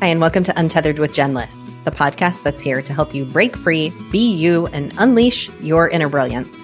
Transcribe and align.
Hi, 0.00 0.06
and 0.06 0.20
welcome 0.20 0.44
to 0.44 0.56
Untethered 0.56 1.00
with 1.00 1.12
Jen 1.12 1.34
Liss, 1.34 1.64
the 1.82 1.90
podcast 1.90 2.44
that's 2.44 2.62
here 2.62 2.80
to 2.82 2.94
help 2.94 3.12
you 3.16 3.24
break 3.24 3.56
free, 3.56 3.92
be 4.12 4.32
you, 4.32 4.68
and 4.68 4.94
unleash 4.96 5.50
your 5.60 5.88
inner 5.88 6.08
brilliance. 6.08 6.62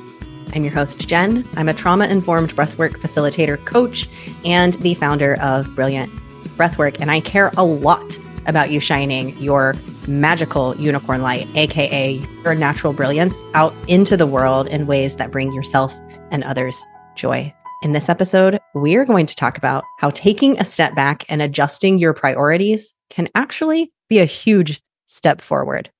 I'm 0.54 0.62
your 0.62 0.72
host, 0.72 1.08
Jen. 1.08 1.44
I'm 1.56 1.68
a 1.68 1.74
trauma 1.74 2.06
informed 2.06 2.54
breathwork 2.54 2.92
facilitator, 2.92 3.62
coach, 3.64 4.08
and 4.44 4.74
the 4.74 4.94
founder 4.94 5.34
of 5.40 5.74
Brilliant 5.74 6.12
Breathwork. 6.56 7.00
And 7.00 7.10
I 7.10 7.18
care 7.18 7.50
a 7.56 7.64
lot 7.64 8.16
about 8.46 8.70
you 8.70 8.78
shining 8.78 9.36
your 9.38 9.74
magical 10.06 10.76
unicorn 10.76 11.20
light, 11.20 11.48
AKA 11.56 12.22
your 12.44 12.54
natural 12.54 12.92
brilliance, 12.92 13.42
out 13.54 13.74
into 13.88 14.16
the 14.16 14.28
world 14.28 14.68
in 14.68 14.86
ways 14.86 15.16
that 15.16 15.32
bring 15.32 15.52
yourself 15.52 15.92
and 16.30 16.44
others 16.44 16.86
joy. 17.16 17.52
In 17.84 17.92
this 17.92 18.08
episode, 18.08 18.58
we 18.74 18.96
are 18.96 19.04
going 19.04 19.26
to 19.26 19.36
talk 19.36 19.58
about 19.58 19.84
how 19.98 20.08
taking 20.08 20.58
a 20.58 20.64
step 20.64 20.94
back 20.94 21.22
and 21.28 21.42
adjusting 21.42 21.98
your 21.98 22.14
priorities 22.14 22.94
can 23.10 23.28
actually 23.34 23.92
be 24.08 24.20
a 24.20 24.24
huge 24.24 24.80
step 25.04 25.42
forward. 25.42 25.90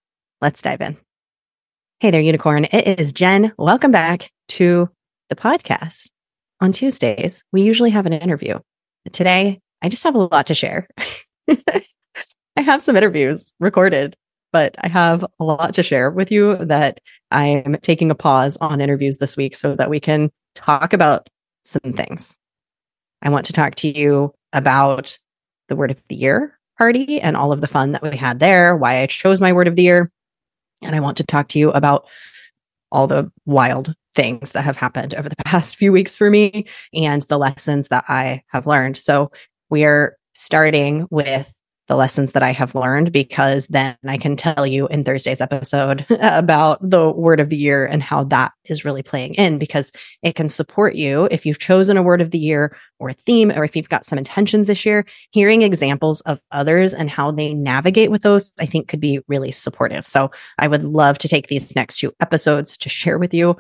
Let's 0.41 0.63
dive 0.63 0.81
in. 0.81 0.97
Hey 2.01 2.11
there, 2.11 2.23
unicorn. 2.23 2.65
It 2.73 2.99
is 2.99 3.13
Jen. 3.13 3.53
Welcome 3.59 3.91
back 3.91 4.31
to 4.49 4.89
the 5.29 5.37
podcast. 5.37 6.09
On 6.63 6.73
Tuesdays, 6.73 7.45
we 7.53 7.61
usually 7.61 7.91
have 7.91 8.07
an 8.07 8.15
interview. 8.15 8.61
Today, 9.13 9.61
I 9.83 9.91
just 9.91 10.05
have 10.05 10.15
a 10.15 10.21
lot 10.21 10.47
to 10.47 10.55
share. 10.55 10.89
I 11.51 12.63
have 12.63 12.81
some 12.81 12.97
interviews 12.97 13.53
recorded, 13.61 14.17
but 14.55 14.75
I 14.79 14.89
have 14.89 15.23
a 15.39 15.45
lot 15.45 15.75
to 15.75 15.83
share 15.83 16.11
with 16.11 16.33
you 16.33 16.57
that 16.65 17.01
I'm 17.31 17.77
taking 17.83 18.11
a 18.11 18.15
pause 18.15 18.57
on 18.63 18.81
interviews 18.81 19.19
this 19.19 19.37
week 19.37 19.55
so 19.55 19.77
that 19.77 19.91
we 19.91 20.01
can 20.01 20.31
talk 20.55 20.95
about 20.95 21.29
some 21.65 21.93
things. 21.93 22.37
I 23.23 23.31
want 23.31 23.47
to 23.47 23.53
talk 23.53 23.75
to 23.77 23.89
you 23.89 24.35
about 24.53 25.19
the 25.69 25.77
word 25.77 25.91
of 25.91 26.03
the 26.09 26.17
year 26.17 26.59
party 26.79 27.21
and 27.21 27.37
all 27.37 27.53
of 27.53 27.61
the 27.61 27.69
fun 27.69 27.93
that 27.93 28.03
we 28.03 28.17
had 28.17 28.39
there, 28.41 28.77
why 28.77 28.99
I 28.99 29.07
chose 29.07 29.41
my 29.41 29.53
word 29.53 29.69
of 29.69 29.77
the 29.77 29.83
year. 29.83 30.11
And 30.83 30.95
I 30.95 31.01
want 31.01 31.17
to 31.19 31.25
talk 31.25 31.49
to 31.49 31.59
you 31.59 31.71
about 31.71 32.07
all 32.91 33.07
the 33.07 33.31
wild 33.47 33.95
things 34.15 34.53
that 34.53 34.63
have 34.63 34.77
happened 34.77 35.15
over 35.15 35.29
the 35.29 35.37
past 35.45 35.77
few 35.77 35.93
weeks 35.93 36.17
for 36.17 36.31
me 36.31 36.67
and 36.93 37.23
the 37.23 37.39
lessons 37.39 37.89
that 37.89 38.05
I 38.09 38.43
have 38.49 38.67
learned. 38.67 38.97
So 38.97 39.31
we 39.71 39.85
are 39.85 40.17
starting 40.35 41.07
with 41.11 41.53
the 41.87 41.97
lessons 41.97 42.33
that 42.33 42.43
I 42.43 42.53
have 42.53 42.75
learned 42.75 43.13
because 43.13 43.67
then 43.67 43.97
I 44.07 44.17
can 44.17 44.37
tell 44.37 44.67
you 44.67 44.87
in 44.89 45.05
Thursday's 45.05 45.41
episode 45.41 46.07
about 46.21 46.79
the 46.89 47.11
word 47.11 47.41
of 47.41 47.51
the 47.51 47.57
year 47.57 47.85
and 47.85 48.03
how 48.03 48.25
that 48.25 48.53
is 48.65 48.85
really 48.85 49.03
playing 49.03 49.35
in 49.35 49.59
because 49.59 49.93
it 50.23 50.35
can 50.35 50.49
support 50.49 50.95
you 50.95 51.29
if 51.31 51.45
you've 51.45 51.59
chosen 51.59 51.97
a 51.97 52.03
word 52.03 52.21
of 52.21 52.31
the 52.31 52.39
year 52.39 52.75
or 52.99 53.11
a 53.11 53.15
theme 53.15 53.51
or 53.51 53.65
if 53.65 53.77
you've 53.77 53.89
got 53.89 54.05
some 54.05 54.19
intentions 54.19 54.67
this 54.67 54.87
year. 54.87 55.05
Hearing 55.31 55.63
examples 55.63 56.21
of 56.23 56.41
others 56.51 56.95
and 56.95 57.11
how 57.11 57.31
they 57.31 57.53
navigate 57.53 58.11
with 58.11 58.23
those, 58.23 58.53
I 58.59 58.67
think 58.67 58.89
could 58.89 59.01
be 59.01 59.21
really 59.29 59.51
supportive. 59.51 60.07
So 60.07 60.31
I 60.59 60.69
would 60.69 60.85
love 60.85 61.19
to 61.19 61.29
take 61.29 61.49
these 61.49 61.77
next 61.77 61.99
two 61.99 62.13
episodes 62.21 62.79
to 62.79 62.89
share 62.89 63.19
with 63.19 63.35
you 63.35 63.57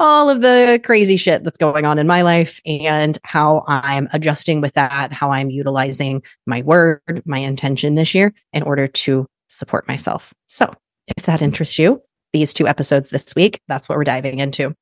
all 0.00 0.30
of 0.30 0.40
the 0.40 0.80
crazy 0.82 1.16
shit 1.16 1.44
that's 1.44 1.58
going 1.58 1.84
on 1.84 1.98
in 1.98 2.06
my 2.06 2.22
life 2.22 2.58
and 2.64 3.18
how 3.22 3.62
I'm 3.68 4.08
adjusting 4.14 4.62
with 4.62 4.72
that, 4.72 5.12
how 5.12 5.30
I'm 5.30 5.50
utilizing 5.50 6.22
my 6.46 6.62
word, 6.62 7.22
my 7.26 7.38
intention 7.38 7.94
this 7.94 8.14
year 8.14 8.32
in 8.54 8.62
order 8.62 8.88
to 8.88 9.26
support 9.48 9.86
myself. 9.86 10.32
So, 10.48 10.72
if 11.16 11.26
that 11.26 11.42
interests 11.42 11.78
you, 11.78 12.00
these 12.32 12.54
two 12.54 12.66
episodes 12.66 13.10
this 13.10 13.34
week, 13.36 13.60
that's 13.68 13.88
what 13.88 13.98
we're 13.98 14.04
diving 14.04 14.38
into. 14.38 14.74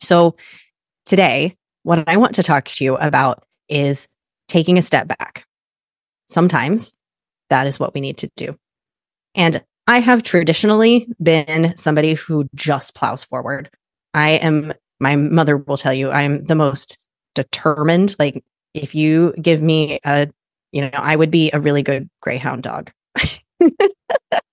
So, 0.00 0.34
today, 1.06 1.56
what 1.84 2.08
I 2.08 2.16
want 2.16 2.34
to 2.34 2.42
talk 2.42 2.64
to 2.64 2.84
you 2.84 2.96
about 2.96 3.44
is 3.68 4.08
taking 4.48 4.76
a 4.76 4.82
step 4.82 5.06
back. 5.06 5.44
Sometimes 6.28 6.98
that 7.48 7.68
is 7.68 7.78
what 7.78 7.94
we 7.94 8.00
need 8.00 8.18
to 8.18 8.30
do. 8.36 8.56
And 9.36 9.62
I 9.86 10.00
have 10.00 10.24
traditionally 10.24 11.08
been 11.22 11.74
somebody 11.76 12.14
who 12.14 12.48
just 12.54 12.94
plows 12.94 13.22
forward. 13.22 13.70
I 14.14 14.30
am, 14.30 14.72
my 15.00 15.16
mother 15.16 15.56
will 15.56 15.76
tell 15.76 15.94
you, 15.94 16.10
I'm 16.10 16.44
the 16.44 16.54
most 16.54 16.98
determined. 17.34 18.16
Like, 18.18 18.44
if 18.74 18.94
you 18.94 19.34
give 19.40 19.62
me 19.62 20.00
a, 20.04 20.28
you 20.72 20.82
know, 20.82 20.90
I 20.92 21.16
would 21.16 21.30
be 21.30 21.50
a 21.52 21.60
really 21.60 21.82
good 21.82 22.08
greyhound 22.20 22.62
dog. 22.62 22.90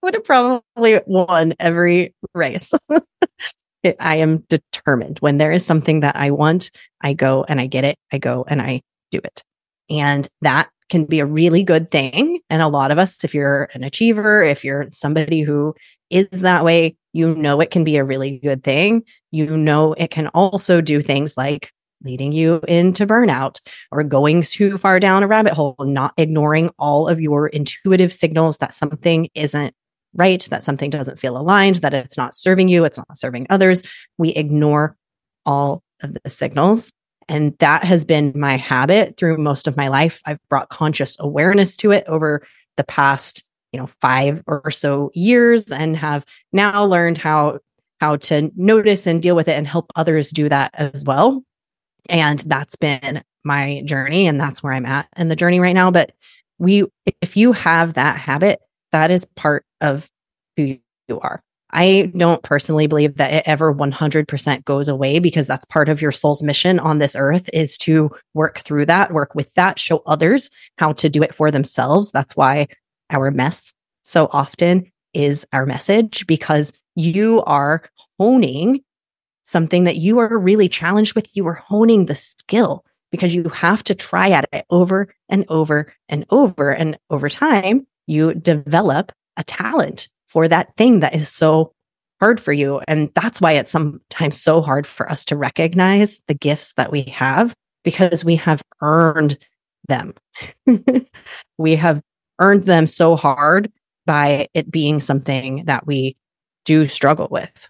would 0.06 0.14
have 0.14 0.24
probably 0.24 1.02
won 1.06 1.54
every 1.60 2.14
race. 2.34 2.74
I 4.00 4.16
am 4.18 4.46
determined. 4.50 5.20
When 5.20 5.38
there 5.38 5.52
is 5.52 5.66
something 5.66 6.00
that 6.00 6.16
I 6.16 6.32
want, 6.32 6.72
I 7.02 7.14
go 7.14 7.46
and 7.48 7.60
I 7.60 7.68
get 7.68 7.84
it. 7.84 7.98
I 8.12 8.20
go 8.20 8.46
and 8.48 8.62
I 8.62 8.82
do 9.12 9.20
it. 9.24 9.44
And 9.90 10.28
that 10.42 10.70
can 10.90 11.06
be 11.06 11.20
a 11.20 11.26
really 11.26 11.64
good 11.64 11.92
thing. 11.92 12.40
And 12.50 12.62
a 12.62 12.68
lot 12.68 12.92
of 12.92 12.98
us, 12.98 13.24
if 13.24 13.34
you're 13.34 13.70
an 13.74 13.84
achiever, 13.84 14.44
if 14.44 14.64
you're 14.64 14.88
somebody 14.92 15.42
who 15.42 15.76
is 16.10 16.28
that 16.30 16.64
way, 16.64 16.96
you 17.14 17.34
know 17.36 17.62
it 17.62 17.72
can 17.72 17.84
be 17.84 17.98
a 17.98 18.04
really 18.04 18.40
good 18.40 18.64
thing. 18.64 19.04
You 19.32 19.58
know 19.58 19.94
it 19.94 20.12
can 20.12 20.28
also 20.30 20.82
do 20.82 21.02
things 21.02 21.38
like 21.38 21.72
leading 22.04 22.32
you 22.32 22.62
into 22.68 23.08
burnout 23.08 23.60
or 23.92 24.04
going 24.04 24.44
too 24.44 24.78
far 24.78 25.00
down 25.00 25.24
a 25.24 25.28
rabbit 25.28 25.54
hole, 25.54 25.76
not 25.80 26.14
ignoring 26.18 26.70
all 26.78 27.08
of 27.08 27.20
your 27.20 27.48
intuitive 27.48 28.14
signals 28.14 28.58
that 28.60 28.74
something 28.74 29.30
isn't 29.34 29.74
right, 30.14 30.48
that 30.50 30.64
something 30.64 30.90
doesn't 30.90 31.20
feel 31.20 31.38
aligned, 31.38 31.76
that 31.76 31.94
it's 31.94 32.18
not 32.18 32.36
serving 32.36 32.70
you, 32.70 32.86
it's 32.86 32.98
not 32.98 33.18
serving 33.18 33.48
others. 33.50 33.84
We 34.18 34.30
ignore 34.30 34.96
all 35.46 35.84
of 36.02 36.16
the 36.24 36.30
signals. 36.30 36.92
And 37.28 37.58
that 37.60 37.84
has 37.84 38.06
been 38.06 38.32
my 38.36 38.56
habit 38.56 39.18
through 39.18 39.38
most 39.38 39.68
of 39.68 39.76
my 39.76 39.88
life. 39.88 40.22
I've 40.26 40.40
brought 40.48 40.70
conscious 40.70 41.18
awareness 41.20 41.76
to 41.78 41.92
it 41.92 42.04
over 42.08 42.46
the 42.78 42.84
past 42.84 43.44
you 43.76 43.82
know 43.82 43.90
five 44.00 44.42
or 44.48 44.72
so 44.72 45.12
years 45.14 45.70
and 45.70 45.98
have 45.98 46.26
now 46.54 46.86
learned 46.86 47.18
how 47.18 47.60
how 48.00 48.16
to 48.16 48.50
notice 48.56 49.06
and 49.06 49.22
deal 49.22 49.36
with 49.36 49.50
it 49.50 49.58
and 49.58 49.68
help 49.68 49.92
others 49.98 50.30
do 50.30 50.48
that 50.48 50.72
as 50.76 51.04
well. 51.04 51.44
And 52.08 52.40
that's 52.40 52.78
been 52.78 53.22
my 53.44 53.82
journey 53.84 54.28
and 54.28 54.40
that's 54.40 54.64
where 54.64 54.74
i'm 54.74 54.86
at 54.86 55.08
in 55.18 55.28
the 55.28 55.36
journey 55.36 55.60
right 55.60 55.76
now. 55.76 55.92
But 55.92 56.14
we 56.58 56.86
if 57.22 57.36
you 57.36 57.52
have 57.52 57.96
that 57.96 58.18
habit 58.18 58.62
that 58.94 59.12
is 59.12 59.26
part 59.36 59.66
of 59.82 60.10
who 60.56 60.78
you 61.10 61.20
are. 61.20 61.44
I 61.72 62.14
don't 62.16 62.42
personally 62.42 62.88
believe 62.88 63.18
that 63.18 63.34
it 63.34 63.44
ever 63.46 63.74
100% 63.74 64.64
goes 64.64 64.88
away 64.88 65.20
because 65.20 65.46
that's 65.46 65.66
part 65.66 65.90
of 65.90 66.02
your 66.02 66.14
soul's 66.14 66.42
mission 66.42 66.80
on 66.80 67.00
this 67.00 67.18
earth 67.18 67.50
is 67.52 67.78
to 67.80 68.10
work 68.34 68.60
through 68.60 68.86
that, 68.86 69.12
work 69.12 69.36
with 69.36 69.54
that, 69.56 69.78
show 69.78 70.02
others 70.06 70.50
how 70.78 70.94
to 70.94 71.10
do 71.10 71.22
it 71.22 71.36
for 71.36 71.52
themselves. 71.52 72.12
That's 72.12 72.38
why 72.38 72.68
our 73.10 73.32
mess 73.32 73.74
so 74.04 74.28
often 74.32 74.92
is 75.14 75.46
our 75.54 75.66
message 75.66 76.28
because 76.28 76.74
you 76.96 77.42
are 77.46 77.84
honing 78.20 78.82
something 79.44 79.86
that 79.86 79.98
you 79.98 80.20
are 80.20 80.38
really 80.38 80.68
challenged 80.68 81.16
with. 81.16 81.36
You 81.36 81.48
are 81.48 81.54
honing 81.54 82.06
the 82.06 82.16
skill 82.16 82.84
because 83.12 83.36
you 83.36 83.44
have 83.50 83.84
to 83.86 83.96
try 83.96 84.30
at 84.30 84.50
it 84.52 84.66
over 84.70 85.14
and 85.30 85.46
over 85.50 85.94
and 86.10 86.26
over. 86.30 86.72
And 86.72 86.98
over 87.10 87.30
time, 87.30 87.88
you 88.08 88.34
develop 88.34 89.12
a 89.38 89.44
talent 89.44 90.08
for 90.28 90.48
that 90.48 90.76
thing 90.76 91.00
that 91.00 91.16
is 91.16 91.30
so 91.30 91.72
hard 92.20 92.40
for 92.40 92.54
you. 92.54 92.82
And 92.88 93.12
that's 93.14 93.40
why 93.40 93.54
it's 93.54 93.72
sometimes 93.72 94.42
so 94.42 94.62
hard 94.62 94.88
for 94.88 95.10
us 95.10 95.26
to 95.26 95.36
recognize 95.36 96.20
the 96.28 96.34
gifts 96.34 96.74
that 96.74 96.92
we 96.92 97.04
have 97.04 97.54
because 97.84 98.26
we 98.26 98.36
have 98.38 98.62
earned 98.82 99.38
them. 99.88 100.14
we 101.58 101.76
have 101.76 102.02
earned 102.40 102.64
them 102.64 102.88
so 102.88 103.16
hard 103.16 103.72
by 104.06 104.48
it 104.54 104.70
being 104.70 105.00
something 105.00 105.66
that 105.66 105.86
we 105.88 106.16
do 106.64 106.88
struggle 106.88 107.28
with. 107.30 107.70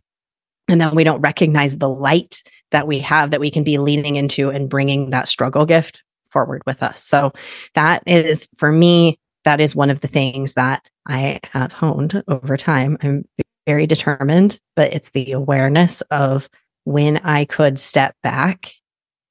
And 0.68 0.82
then 0.82 0.96
we 0.96 1.04
don't 1.04 1.22
recognize 1.22 1.78
the 1.78 1.90
light 1.90 2.42
that 2.72 2.88
we 2.88 3.00
have 3.00 3.32
that 3.32 3.40
we 3.40 3.52
can 3.52 3.64
be 3.64 3.78
leaning 3.78 4.16
into 4.16 4.50
and 4.50 4.70
bringing 4.70 5.12
that 5.12 5.28
struggle 5.28 5.66
gift 5.66 6.02
forward 6.30 6.64
with 6.66 6.82
us. 6.82 7.04
So 7.04 7.34
that 7.76 8.04
is 8.08 8.50
for 8.56 8.72
me, 8.72 9.20
that 9.44 9.62
is 9.62 9.76
one 9.76 9.90
of 9.90 10.02
the 10.02 10.08
things 10.08 10.56
that 10.56 10.86
I 11.08 11.40
have 11.52 11.72
honed 11.72 12.24
over 12.28 12.58
time. 12.58 12.98
I'm 13.02 13.26
very 13.68 13.88
determined, 13.88 14.60
but 14.76 14.94
it's 14.94 15.12
the 15.12 15.34
awareness 15.34 16.02
of 16.12 16.50
when 16.84 17.18
I 17.18 17.46
could 17.46 17.80
step 17.80 18.16
back 18.24 18.72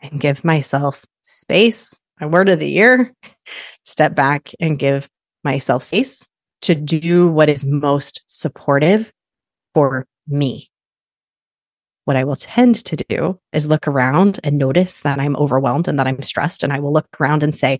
and 0.00 0.20
give 0.20 0.44
myself 0.44 1.04
space. 1.22 1.98
My 2.20 2.26
word 2.26 2.48
of 2.48 2.60
the 2.60 2.68
year, 2.68 3.12
step 3.84 4.14
back 4.14 4.52
and 4.60 4.78
give 4.78 5.08
myself 5.44 5.82
space 5.82 6.26
to 6.62 6.74
do 6.74 7.30
what 7.30 7.48
is 7.48 7.66
most 7.66 8.22
supportive 8.26 9.12
for 9.74 10.06
me. 10.26 10.70
What 12.06 12.16
I 12.16 12.24
will 12.24 12.36
tend 12.36 12.76
to 12.84 12.96
do 12.96 13.40
is 13.52 13.66
look 13.66 13.88
around 13.88 14.40
and 14.44 14.58
notice 14.58 15.00
that 15.00 15.18
I'm 15.18 15.36
overwhelmed 15.36 15.88
and 15.88 15.98
that 15.98 16.06
I'm 16.06 16.22
stressed. 16.22 16.62
And 16.62 16.72
I 16.72 16.80
will 16.80 16.92
look 16.92 17.06
around 17.20 17.42
and 17.42 17.54
say, 17.54 17.78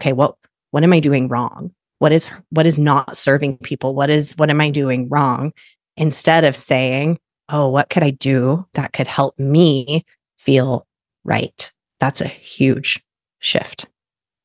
okay, 0.00 0.12
what, 0.12 0.36
what 0.70 0.82
am 0.82 0.92
I 0.92 1.00
doing 1.00 1.28
wrong? 1.28 1.72
What 1.98 2.12
is, 2.12 2.28
what 2.50 2.66
is 2.66 2.78
not 2.78 3.16
serving 3.16 3.58
people? 3.58 3.94
What 3.94 4.10
is, 4.10 4.32
what 4.36 4.50
am 4.50 4.60
I 4.60 4.70
doing 4.70 5.08
wrong? 5.08 5.52
Instead 5.96 6.44
of 6.44 6.56
saying, 6.56 7.18
oh, 7.48 7.68
what 7.68 7.88
could 7.88 8.02
I 8.02 8.10
do 8.10 8.66
that 8.74 8.92
could 8.92 9.06
help 9.06 9.38
me 9.38 10.04
feel 10.36 10.86
right? 11.24 11.72
That's 12.00 12.20
a 12.20 12.28
huge 12.28 13.02
shift. 13.38 13.86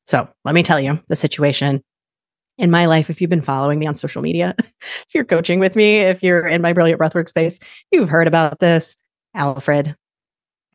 So 0.06 0.28
let 0.44 0.54
me 0.54 0.62
tell 0.62 0.80
you 0.80 1.00
the 1.08 1.16
situation 1.16 1.82
in 2.60 2.70
my 2.70 2.84
life, 2.84 3.08
if 3.08 3.20
you've 3.20 3.30
been 3.30 3.40
following 3.40 3.78
me 3.78 3.86
on 3.86 3.94
social 3.94 4.20
media, 4.20 4.54
if 4.58 5.06
you're 5.14 5.24
coaching 5.24 5.60
with 5.60 5.74
me, 5.74 5.96
if 5.96 6.22
you're 6.22 6.46
in 6.46 6.60
my 6.60 6.74
brilliant 6.74 7.00
breathwork 7.00 7.28
space, 7.28 7.58
you've 7.90 8.08
heard 8.08 8.28
about 8.28 8.60
this. 8.60 8.96
Alfred, 9.34 9.96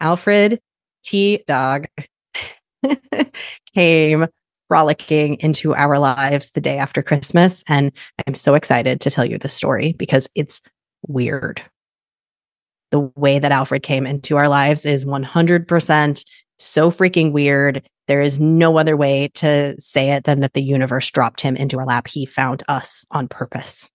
Alfred 0.01 0.59
T. 1.03 1.43
Dog 1.47 1.85
came 3.75 4.25
frolicking 4.67 5.35
into 5.35 5.75
our 5.75 5.99
lives 5.99 6.51
the 6.51 6.61
day 6.61 6.79
after 6.79 7.03
Christmas. 7.03 7.63
And 7.67 7.91
I'm 8.25 8.33
so 8.33 8.55
excited 8.55 8.99
to 9.01 9.11
tell 9.11 9.25
you 9.25 9.37
the 9.37 9.47
story 9.47 9.93
because 9.93 10.27
it's 10.33 10.61
weird. 11.07 11.61
The 12.89 13.11
way 13.15 13.37
that 13.37 13.51
Alfred 13.51 13.83
came 13.83 14.07
into 14.07 14.37
our 14.37 14.49
lives 14.49 14.87
is 14.87 15.05
100% 15.05 16.25
so 16.57 16.89
freaking 16.89 17.31
weird. 17.31 17.87
There 18.07 18.21
is 18.21 18.39
no 18.39 18.77
other 18.77 18.95
way 18.95 19.29
to 19.35 19.75
say 19.79 20.11
it 20.11 20.25
than 20.25 20.41
that 20.41 20.53
the 20.53 20.63
universe 20.63 21.09
dropped 21.09 21.41
him 21.41 21.55
into 21.55 21.79
our 21.79 21.85
lap. 21.85 22.07
He 22.07 22.25
found 22.25 22.63
us 22.67 23.05
on 23.11 23.27
purpose. 23.27 23.89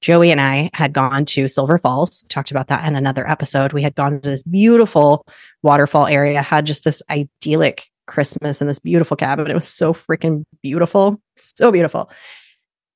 Joey 0.00 0.30
and 0.30 0.40
I 0.40 0.70
had 0.74 0.92
gone 0.92 1.24
to 1.26 1.48
Silver 1.48 1.78
Falls, 1.78 2.24
talked 2.28 2.50
about 2.50 2.68
that 2.68 2.86
in 2.86 2.94
another 2.94 3.28
episode. 3.28 3.72
We 3.72 3.82
had 3.82 3.94
gone 3.94 4.20
to 4.20 4.30
this 4.30 4.42
beautiful 4.42 5.24
waterfall 5.62 6.06
area, 6.06 6.42
had 6.42 6.66
just 6.66 6.84
this 6.84 7.02
idyllic 7.10 7.86
Christmas 8.06 8.60
in 8.60 8.66
this 8.66 8.78
beautiful 8.78 9.16
cabin. 9.16 9.50
It 9.50 9.54
was 9.54 9.68
so 9.68 9.94
freaking 9.94 10.44
beautiful, 10.62 11.20
so 11.36 11.72
beautiful. 11.72 12.10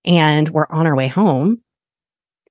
And 0.05 0.51
we're 0.51 0.67
on 0.69 0.87
our 0.87 0.95
way 0.95 1.09
home 1.09 1.63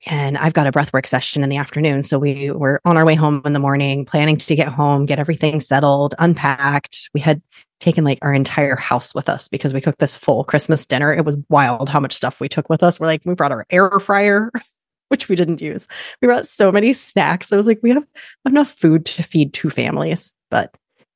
and 0.06 0.38
I've 0.38 0.54
got 0.54 0.68
a 0.68 0.72
breathwork 0.72 1.06
session 1.06 1.44
in 1.44 1.50
the 1.50 1.58
afternoon. 1.58 2.04
So 2.04 2.20
we 2.20 2.52
were 2.52 2.80
on 2.86 2.98
our 2.98 3.06
way 3.06 3.16
home 3.16 3.42
in 3.46 3.54
the 3.54 3.60
morning, 3.60 4.06
planning 4.06 4.38
to 4.38 4.56
get 4.56 4.68
home, 4.68 5.06
get 5.06 5.20
everything 5.20 5.60
settled, 5.60 6.14
unpacked. 6.20 7.10
We 7.14 7.20
had 7.20 7.42
taken 7.80 8.04
like 8.04 8.20
our 8.22 8.34
entire 8.34 8.76
house 8.76 9.14
with 9.16 9.30
us 9.30 9.48
because 9.48 9.74
we 9.74 9.82
cooked 9.82 10.00
this 10.00 10.16
full 10.16 10.44
Christmas 10.44 10.86
dinner. 10.86 11.14
It 11.14 11.26
was 11.26 11.38
wild 11.50 11.90
how 11.90 12.00
much 12.00 12.14
stuff 12.14 12.40
we 12.40 12.50
took 12.50 12.70
with 12.70 12.84
us. 12.84 13.00
We're 13.00 13.08
like, 13.08 13.22
we 13.26 13.34
brought 13.34 13.52
our 13.52 13.66
air 13.70 13.90
fryer, 14.00 14.52
which 15.10 15.30
we 15.30 15.36
didn't 15.36 15.62
use. 15.62 15.88
We 16.22 16.28
brought 16.28 16.48
so 16.48 16.72
many 16.72 16.94
snacks. 16.94 17.52
I 17.52 17.58
was 17.58 17.68
like, 17.68 17.80
we 17.82 17.92
have 17.92 18.06
enough 18.46 18.70
food 18.70 19.06
to 19.06 19.24
feed 19.24 19.54
two 19.54 19.70
families. 19.70 20.36
But 20.50 20.74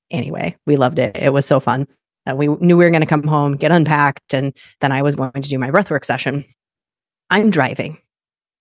anyway, 0.10 0.56
we 0.66 0.76
loved 0.76 1.00
it. 1.00 1.18
It 1.18 1.34
was 1.34 1.46
so 1.46 1.60
fun. 1.60 1.88
We 2.32 2.48
knew 2.48 2.78
we 2.78 2.86
were 2.86 2.92
going 2.92 3.02
to 3.02 3.08
come 3.08 3.24
home, 3.24 3.58
get 3.58 3.72
unpacked, 3.72 4.34
and 4.34 4.56
then 4.80 4.92
I 4.92 5.02
was 5.02 5.16
going 5.16 5.42
to 5.42 5.50
do 5.50 5.58
my 5.58 5.72
breathwork 5.72 6.06
session. 6.06 6.46
I'm 7.32 7.50
driving 7.50 7.98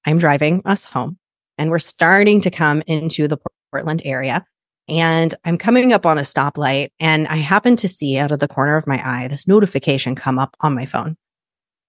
I'm 0.07 0.19
driving 0.19 0.63
us 0.65 0.85
home 0.85 1.19
and 1.59 1.71
we're 1.71 1.79
starting 1.79 2.41
to 2.43 2.51
come 2.51 2.83
into 2.87 3.29
the 3.29 3.39
Portland 3.71 4.03
area. 4.05 4.45
And 4.89 5.35
I'm 5.45 5.59
coming 5.59 5.93
up 5.93 6.05
on 6.05 6.19
a 6.19 6.23
stoplight 6.23 6.91
and 6.99 7.29
I 7.29 7.37
happen 7.37 7.77
to 7.77 7.89
see 7.89 8.19
out 8.19 8.33
of 8.33 8.41
the 8.41 8.49
corner 8.49 8.77
of 8.77 8.87
my 8.87 9.01
eye 9.05 9.29
this 9.29 9.47
notification 9.47 10.15
come 10.15 10.39
up 10.39 10.57
on 10.61 10.75
my 10.75 10.87
phone. 10.87 11.17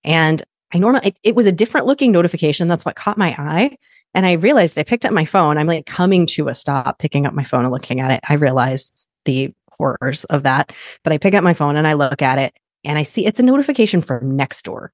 And 0.03 0.43
I 0.73 0.77
normally, 0.77 1.07
it, 1.07 1.17
it 1.23 1.35
was 1.35 1.47
a 1.47 1.51
different 1.51 1.87
looking 1.87 2.11
notification. 2.11 2.67
That's 2.67 2.85
what 2.85 2.95
caught 2.95 3.17
my 3.17 3.35
eye. 3.37 3.77
And 4.13 4.25
I 4.25 4.33
realized 4.33 4.77
I 4.77 4.83
picked 4.83 5.05
up 5.05 5.13
my 5.13 5.25
phone. 5.25 5.57
I'm 5.57 5.67
like 5.67 5.85
coming 5.85 6.25
to 6.27 6.49
a 6.49 6.53
stop, 6.53 6.99
picking 6.99 7.25
up 7.25 7.33
my 7.33 7.43
phone 7.43 7.63
and 7.63 7.71
looking 7.71 8.01
at 8.01 8.11
it. 8.11 8.19
I 8.27 8.35
realized 8.35 9.07
the 9.25 9.53
horrors 9.71 10.25
of 10.25 10.43
that. 10.43 10.71
But 11.03 11.13
I 11.13 11.17
pick 11.17 11.33
up 11.33 11.43
my 11.43 11.53
phone 11.53 11.75
and 11.75 11.87
I 11.87 11.93
look 11.93 12.21
at 12.21 12.37
it 12.37 12.53
and 12.83 12.99
I 12.99 13.03
see 13.03 13.25
it's 13.25 13.39
a 13.39 13.43
notification 13.43 14.01
from 14.01 14.37
Nextdoor 14.37 14.89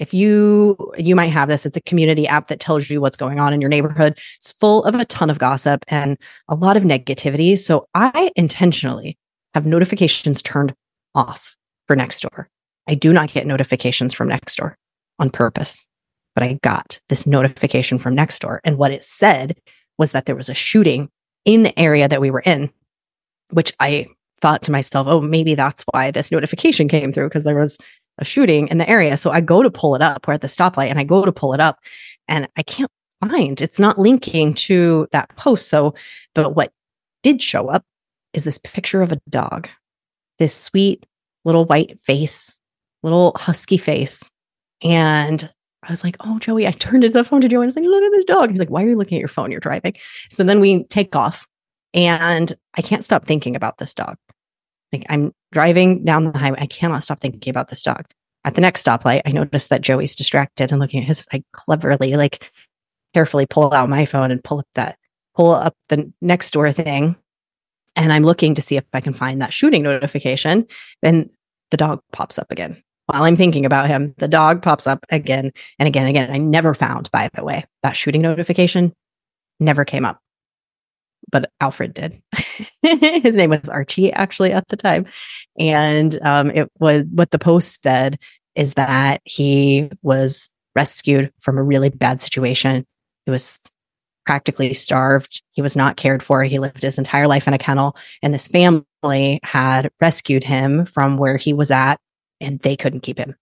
if 0.00 0.12
you 0.12 0.76
you 0.98 1.14
might 1.14 1.28
have 1.28 1.48
this 1.48 1.64
it's 1.64 1.76
a 1.76 1.82
community 1.82 2.26
app 2.26 2.48
that 2.48 2.58
tells 2.58 2.90
you 2.90 3.00
what's 3.00 3.16
going 3.16 3.38
on 3.38 3.52
in 3.52 3.60
your 3.60 3.70
neighborhood. 3.70 4.18
It's 4.38 4.52
full 4.52 4.82
of 4.84 4.94
a 4.96 5.04
ton 5.04 5.30
of 5.30 5.38
gossip 5.38 5.84
and 5.86 6.18
a 6.48 6.56
lot 6.56 6.76
of 6.76 6.82
negativity. 6.82 7.56
So 7.56 7.86
i 7.94 8.32
intentionally 8.34 9.16
have 9.54 9.66
notifications 9.66 10.42
turned 10.42 10.74
off 11.14 11.54
for 11.86 11.94
nextdoor. 11.94 12.46
I 12.88 12.94
do 12.94 13.12
not 13.12 13.32
get 13.32 13.46
notifications 13.46 14.14
from 14.14 14.28
nextdoor 14.28 14.74
on 15.20 15.30
purpose 15.30 15.86
but 16.34 16.42
i 16.44 16.58
got 16.62 16.98
this 17.08 17.26
notification 17.26 17.98
from 17.98 18.16
nextdoor. 18.16 18.60
And 18.64 18.78
what 18.78 18.92
it 18.92 19.04
said 19.04 19.58
was 19.98 20.12
that 20.12 20.26
there 20.26 20.36
was 20.36 20.48
a 20.48 20.54
shooting 20.54 21.10
in 21.44 21.62
the 21.62 21.78
area 21.78 22.08
that 22.08 22.20
we 22.20 22.30
were 22.30 22.40
in 22.40 22.70
which 23.50 23.72
i 23.80 24.06
thought 24.40 24.62
to 24.62 24.72
myself 24.72 25.06
oh 25.10 25.20
maybe 25.20 25.54
that's 25.54 25.84
why 25.90 26.10
this 26.10 26.32
notification 26.32 26.88
came 26.88 27.12
through 27.12 27.28
because 27.28 27.44
there 27.44 27.58
was 27.58 27.76
a 28.20 28.24
shooting 28.24 28.68
in 28.68 28.78
the 28.78 28.88
area. 28.88 29.16
So 29.16 29.30
I 29.30 29.40
go 29.40 29.62
to 29.62 29.70
pull 29.70 29.94
it 29.94 30.02
up. 30.02 30.28
We're 30.28 30.34
at 30.34 30.42
the 30.42 30.46
stoplight 30.46 30.90
and 30.90 30.98
I 30.98 31.04
go 31.04 31.24
to 31.24 31.32
pull 31.32 31.54
it 31.54 31.60
up 31.60 31.78
and 32.28 32.48
I 32.56 32.62
can't 32.62 32.90
find 33.20 33.60
it's 33.60 33.78
not 33.78 33.98
linking 33.98 34.54
to 34.54 35.08
that 35.12 35.34
post. 35.36 35.68
So, 35.68 35.94
but 36.34 36.54
what 36.54 36.72
did 37.22 37.42
show 37.42 37.68
up 37.68 37.84
is 38.32 38.44
this 38.44 38.58
picture 38.58 39.02
of 39.02 39.12
a 39.12 39.20
dog, 39.28 39.68
this 40.38 40.54
sweet 40.54 41.04
little 41.44 41.64
white 41.64 41.98
face, 42.02 42.58
little 43.02 43.32
husky 43.36 43.76
face. 43.76 44.28
And 44.82 45.52
I 45.82 45.90
was 45.90 46.04
like, 46.04 46.16
oh, 46.20 46.38
Joey, 46.38 46.66
I 46.66 46.72
turned 46.72 47.02
to 47.02 47.08
the 47.08 47.24
phone 47.24 47.40
to 47.40 47.48
Joey 47.48 47.62
I 47.62 47.64
was 47.66 47.76
like, 47.76 47.84
look 47.84 48.02
at 48.02 48.12
this 48.12 48.24
dog. 48.24 48.50
He's 48.50 48.58
like, 48.58 48.70
why 48.70 48.84
are 48.84 48.88
you 48.88 48.96
looking 48.96 49.16
at 49.16 49.20
your 49.20 49.28
phone? 49.28 49.50
You're 49.50 49.60
driving. 49.60 49.94
So 50.30 50.44
then 50.44 50.60
we 50.60 50.84
take 50.84 51.16
off 51.16 51.46
and 51.94 52.52
I 52.76 52.82
can't 52.82 53.04
stop 53.04 53.26
thinking 53.26 53.56
about 53.56 53.78
this 53.78 53.94
dog. 53.94 54.16
Like 54.92 55.06
I'm 55.08 55.32
driving 55.52 56.04
down 56.04 56.32
the 56.32 56.38
highway. 56.38 56.58
I 56.60 56.66
cannot 56.66 57.02
stop 57.02 57.20
thinking 57.20 57.50
about 57.50 57.68
this 57.68 57.82
dog. 57.82 58.06
At 58.44 58.54
the 58.54 58.60
next 58.60 58.84
stoplight, 58.84 59.22
I 59.26 59.32
notice 59.32 59.66
that 59.66 59.82
Joey's 59.82 60.16
distracted 60.16 60.72
and 60.72 60.80
looking 60.80 61.00
at 61.00 61.06
his, 61.06 61.24
I 61.32 61.44
cleverly, 61.52 62.16
like 62.16 62.50
carefully 63.14 63.46
pull 63.46 63.72
out 63.74 63.88
my 63.88 64.04
phone 64.06 64.30
and 64.30 64.42
pull 64.42 64.60
up 64.60 64.68
that, 64.74 64.96
pull 65.36 65.52
up 65.52 65.74
the 65.88 66.10
next 66.22 66.50
door 66.52 66.72
thing. 66.72 67.16
And 67.96 68.12
I'm 68.12 68.22
looking 68.22 68.54
to 68.54 68.62
see 68.62 68.76
if 68.76 68.84
I 68.92 69.00
can 69.00 69.12
find 69.12 69.42
that 69.42 69.52
shooting 69.52 69.82
notification. 69.82 70.66
Then 71.02 71.28
the 71.70 71.76
dog 71.76 72.00
pops 72.12 72.38
up 72.38 72.50
again. 72.50 72.82
While 73.06 73.24
I'm 73.24 73.36
thinking 73.36 73.66
about 73.66 73.88
him, 73.88 74.14
the 74.18 74.28
dog 74.28 74.62
pops 74.62 74.86
up 74.86 75.04
again 75.10 75.52
and 75.78 75.86
again 75.86 76.06
and 76.06 76.10
again. 76.10 76.30
I 76.30 76.38
never 76.38 76.74
found, 76.74 77.10
by 77.10 77.28
the 77.34 77.44
way, 77.44 77.66
that 77.82 77.96
shooting 77.96 78.22
notification 78.22 78.94
never 79.58 79.84
came 79.84 80.04
up 80.04 80.20
but 81.30 81.50
Alfred 81.60 81.94
did. 81.94 82.22
His 82.82 83.34
name 83.34 83.50
was 83.50 83.68
Archie 83.68 84.12
actually 84.12 84.52
at 84.52 84.68
the 84.68 84.76
time. 84.76 85.06
And 85.58 86.20
um, 86.22 86.50
it 86.50 86.70
was 86.78 87.04
what 87.10 87.30
the 87.30 87.38
post 87.38 87.82
said 87.82 88.18
is 88.54 88.74
that 88.74 89.22
he 89.24 89.90
was 90.02 90.50
rescued 90.74 91.32
from 91.40 91.58
a 91.58 91.62
really 91.62 91.88
bad 91.88 92.20
situation. 92.20 92.86
He 93.26 93.30
was 93.30 93.60
practically 94.26 94.74
starved. 94.74 95.42
He 95.52 95.62
was 95.62 95.76
not 95.76 95.96
cared 95.96 96.22
for. 96.22 96.42
He 96.44 96.58
lived 96.58 96.82
his 96.82 96.98
entire 96.98 97.26
life 97.26 97.48
in 97.48 97.54
a 97.54 97.58
kennel. 97.58 97.96
And 98.22 98.32
this 98.32 98.48
family 98.48 99.40
had 99.42 99.90
rescued 100.00 100.44
him 100.44 100.86
from 100.86 101.16
where 101.16 101.36
he 101.36 101.52
was 101.52 101.70
at, 101.70 101.98
and 102.40 102.60
they 102.60 102.76
couldn't 102.76 103.00
keep 103.00 103.18
him. 103.18 103.34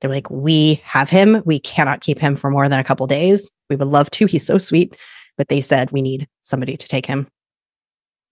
They're 0.00 0.10
like, 0.10 0.28
We 0.30 0.82
have 0.84 1.08
him. 1.08 1.42
We 1.46 1.58
cannot 1.58 2.00
keep 2.00 2.18
him 2.18 2.36
for 2.36 2.50
more 2.50 2.68
than 2.68 2.78
a 2.78 2.84
couple 2.84 3.06
days. 3.06 3.50
We 3.70 3.76
would 3.76 3.88
love 3.88 4.10
to. 4.12 4.26
He's 4.26 4.46
so 4.46 4.58
sweet 4.58 4.94
but 5.36 5.48
they 5.48 5.60
said 5.60 5.90
we 5.90 6.02
need 6.02 6.28
somebody 6.42 6.76
to 6.76 6.88
take 6.88 7.06
him. 7.06 7.28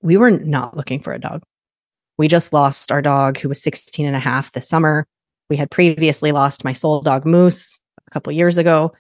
We 0.03 0.17
were 0.17 0.31
not 0.31 0.77
looking 0.77 1.01
for 1.01 1.13
a 1.13 1.19
dog. 1.19 1.43
We 2.19 2.29
just 2.29 2.53
lost 2.53 2.93
our 2.93 3.03
dog 3.03 3.39
who 3.39 3.49
was 3.49 3.63
16 3.63 4.07
and 4.07 4.17
a 4.17 4.21
half 4.21 4.53
this 4.53 4.69
summer. 4.69 5.07
We 5.51 5.57
had 5.57 5.71
previously 5.71 6.33
lost 6.33 6.65
my 6.65 6.73
soul 6.73 7.01
dog 7.03 7.27
Moose 7.27 7.79
a 8.07 8.11
couple 8.11 8.33
years 8.33 8.59
ago. 8.59 8.93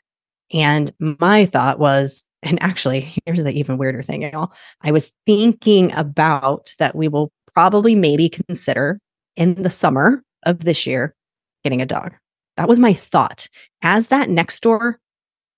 And 0.52 0.92
my 0.98 1.46
thought 1.46 1.78
was, 1.78 2.24
and 2.42 2.62
actually, 2.62 3.12
here's 3.24 3.42
the 3.42 3.52
even 3.52 3.78
weirder 3.78 4.02
thing, 4.02 4.22
y'all. 4.22 4.52
I 4.82 4.92
was 4.92 5.12
thinking 5.26 5.92
about 5.92 6.74
that 6.78 6.94
we 6.94 7.08
will 7.08 7.30
probably 7.54 7.94
maybe 7.94 8.28
consider 8.28 8.98
in 9.36 9.54
the 9.54 9.70
summer 9.70 10.22
of 10.44 10.60
this 10.60 10.86
year 10.86 11.14
getting 11.62 11.80
a 11.80 11.86
dog. 11.86 12.12
That 12.56 12.68
was 12.68 12.80
my 12.80 12.92
thought. 12.92 13.48
As 13.82 14.08
that 14.08 14.28
Nextdoor 14.28 14.94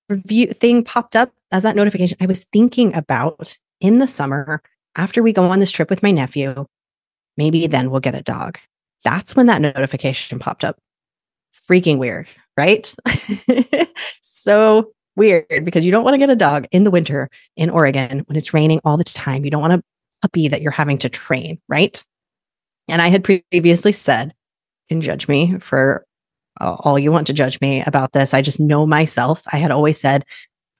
review 0.09 0.53
thing 0.53 0.85
popped 0.85 1.17
up 1.17 1.33
as 1.53 1.63
that 1.63 1.77
notification, 1.77 2.19
I 2.21 2.27
was 2.27 2.45
thinking 2.53 2.95
about 2.95 3.57
in 3.81 3.99
the 3.99 4.07
summer 4.07 4.63
after 4.97 5.23
we 5.23 5.33
go 5.33 5.45
on 5.45 5.61
this 5.61 5.71
trip 5.71 5.91
with 5.91 6.03
my 6.03 6.11
nephew, 6.11 6.67
maybe 7.37 7.67
then 7.67 7.91
we'll 7.91 8.01
get 8.01 8.15
a 8.15 8.23
dog. 8.23 8.59
That's 9.05 9.37
when 9.37 9.47
that 9.47 9.61
notification 9.61 10.39
popped 10.39 10.65
up. 10.65 10.79
Freaking 11.69 11.99
weird, 11.99 12.29
right? 12.57 12.95
so 14.23 14.93
weird 15.17 15.65
because 15.65 15.85
you 15.85 15.91
don't 15.91 16.05
want 16.05 16.15
to 16.15 16.19
get 16.19 16.31
a 16.31 16.37
dog 16.37 16.67
in 16.71 16.85
the 16.85 16.91
winter 16.91 17.31
in 17.57 17.71
Oregon 17.71 18.21
when 18.27 18.37
it's 18.37 18.55
raining 18.55 18.81
all 18.85 18.97
the 18.97 19.05
time. 19.05 19.45
You 19.45 19.51
don't 19.51 19.63
want 19.63 19.75
a 19.75 19.83
puppy 20.23 20.49
that 20.49 20.63
you're 20.63 20.73
having 20.73 20.99
to 20.99 21.09
train, 21.09 21.61
right? 21.69 22.03
And 22.89 23.03
I 23.03 23.09
had 23.09 23.25
previously 23.25 23.93
said, 23.93 24.35
can 24.89 25.01
judge 25.01 25.27
me 25.29 25.59
for 25.59 26.07
all 26.59 26.99
you 26.99 27.13
want 27.13 27.27
to 27.27 27.33
judge 27.33 27.61
me 27.61 27.83
about 27.87 28.13
this. 28.13 28.33
I 28.33 28.43
just 28.43 28.61
know 28.61 28.87
myself. 28.87 29.43
I 29.53 29.59
had 29.59 29.71
always 29.71 30.01
said, 30.01 30.25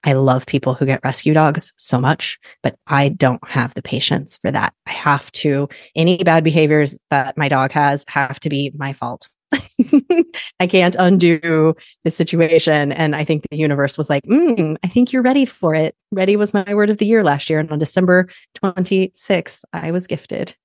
I 0.03 0.13
love 0.13 0.45
people 0.45 0.73
who 0.73 0.85
get 0.85 1.01
rescue 1.03 1.33
dogs 1.33 1.73
so 1.77 1.99
much, 1.99 2.39
but 2.63 2.75
I 2.87 3.09
don't 3.09 3.45
have 3.47 3.73
the 3.73 3.81
patience 3.81 4.37
for 4.37 4.51
that. 4.51 4.73
I 4.85 4.91
have 4.91 5.31
to, 5.33 5.67
any 5.95 6.23
bad 6.23 6.43
behaviors 6.43 6.97
that 7.09 7.37
my 7.37 7.49
dog 7.49 7.71
has 7.71 8.05
have 8.07 8.39
to 8.41 8.49
be 8.49 8.71
my 8.75 8.93
fault. 8.93 9.29
I 10.59 10.67
can't 10.67 10.95
undo 10.99 11.75
the 12.03 12.11
situation. 12.11 12.91
And 12.91 13.15
I 13.15 13.23
think 13.23 13.45
the 13.49 13.57
universe 13.57 13.97
was 13.97 14.09
like, 14.09 14.23
mm, 14.23 14.77
I 14.83 14.87
think 14.87 15.11
you're 15.11 15.21
ready 15.21 15.45
for 15.45 15.73
it. 15.73 15.95
Ready 16.11 16.35
was 16.35 16.53
my 16.53 16.73
word 16.73 16.89
of 16.89 16.97
the 16.97 17.05
year 17.05 17.23
last 17.23 17.49
year. 17.49 17.59
And 17.59 17.71
on 17.71 17.79
December 17.79 18.27
26th, 18.63 19.59
I 19.73 19.91
was 19.91 20.07
gifted 20.07 20.55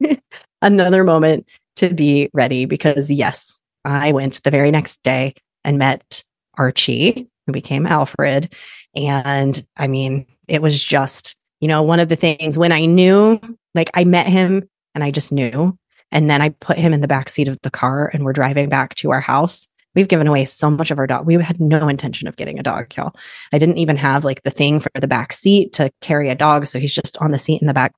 another 0.62 1.04
moment 1.04 1.48
to 1.76 1.94
be 1.94 2.30
ready 2.32 2.64
because, 2.64 3.10
yes, 3.10 3.60
I 3.84 4.12
went 4.12 4.42
the 4.42 4.50
very 4.50 4.70
next 4.70 5.02
day 5.02 5.34
and 5.64 5.78
met 5.78 6.24
Archie, 6.58 7.28
who 7.46 7.52
became 7.52 7.86
Alfred. 7.86 8.54
And 8.94 9.64
I 9.76 9.88
mean, 9.88 10.26
it 10.48 10.62
was 10.62 10.82
just, 10.82 11.36
you 11.60 11.68
know, 11.68 11.82
one 11.82 12.00
of 12.00 12.08
the 12.08 12.16
things 12.16 12.58
when 12.58 12.72
I 12.72 12.84
knew, 12.84 13.40
like 13.74 13.90
I 13.94 14.04
met 14.04 14.26
him 14.26 14.68
and 14.94 15.02
I 15.02 15.10
just 15.10 15.32
knew. 15.32 15.78
And 16.10 16.28
then 16.28 16.42
I 16.42 16.50
put 16.50 16.76
him 16.76 16.92
in 16.92 17.00
the 17.00 17.08
back 17.08 17.28
seat 17.28 17.48
of 17.48 17.58
the 17.62 17.70
car 17.70 18.10
and 18.12 18.24
we're 18.24 18.34
driving 18.34 18.68
back 18.68 18.94
to 18.96 19.10
our 19.10 19.20
house. 19.20 19.68
We've 19.94 20.08
given 20.08 20.26
away 20.26 20.44
so 20.44 20.70
much 20.70 20.90
of 20.90 20.98
our 20.98 21.06
dog. 21.06 21.26
We 21.26 21.34
had 21.42 21.60
no 21.60 21.88
intention 21.88 22.28
of 22.28 22.36
getting 22.36 22.58
a 22.58 22.62
dog, 22.62 22.94
y'all. 22.96 23.14
I 23.52 23.58
didn't 23.58 23.78
even 23.78 23.96
have 23.96 24.24
like 24.24 24.42
the 24.42 24.50
thing 24.50 24.80
for 24.80 24.90
the 24.94 25.08
back 25.08 25.32
seat 25.32 25.72
to 25.74 25.90
carry 26.00 26.28
a 26.28 26.34
dog. 26.34 26.66
So 26.66 26.78
he's 26.78 26.94
just 26.94 27.16
on 27.18 27.30
the 27.30 27.38
seat 27.38 27.60
in 27.60 27.66
the 27.66 27.74
back. 27.74 27.92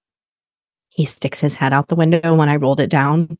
He 0.90 1.04
sticks 1.04 1.40
his 1.40 1.56
head 1.56 1.72
out 1.72 1.88
the 1.88 1.96
window 1.96 2.34
when 2.34 2.48
I 2.48 2.56
rolled 2.56 2.80
it 2.80 2.90
down 2.90 3.36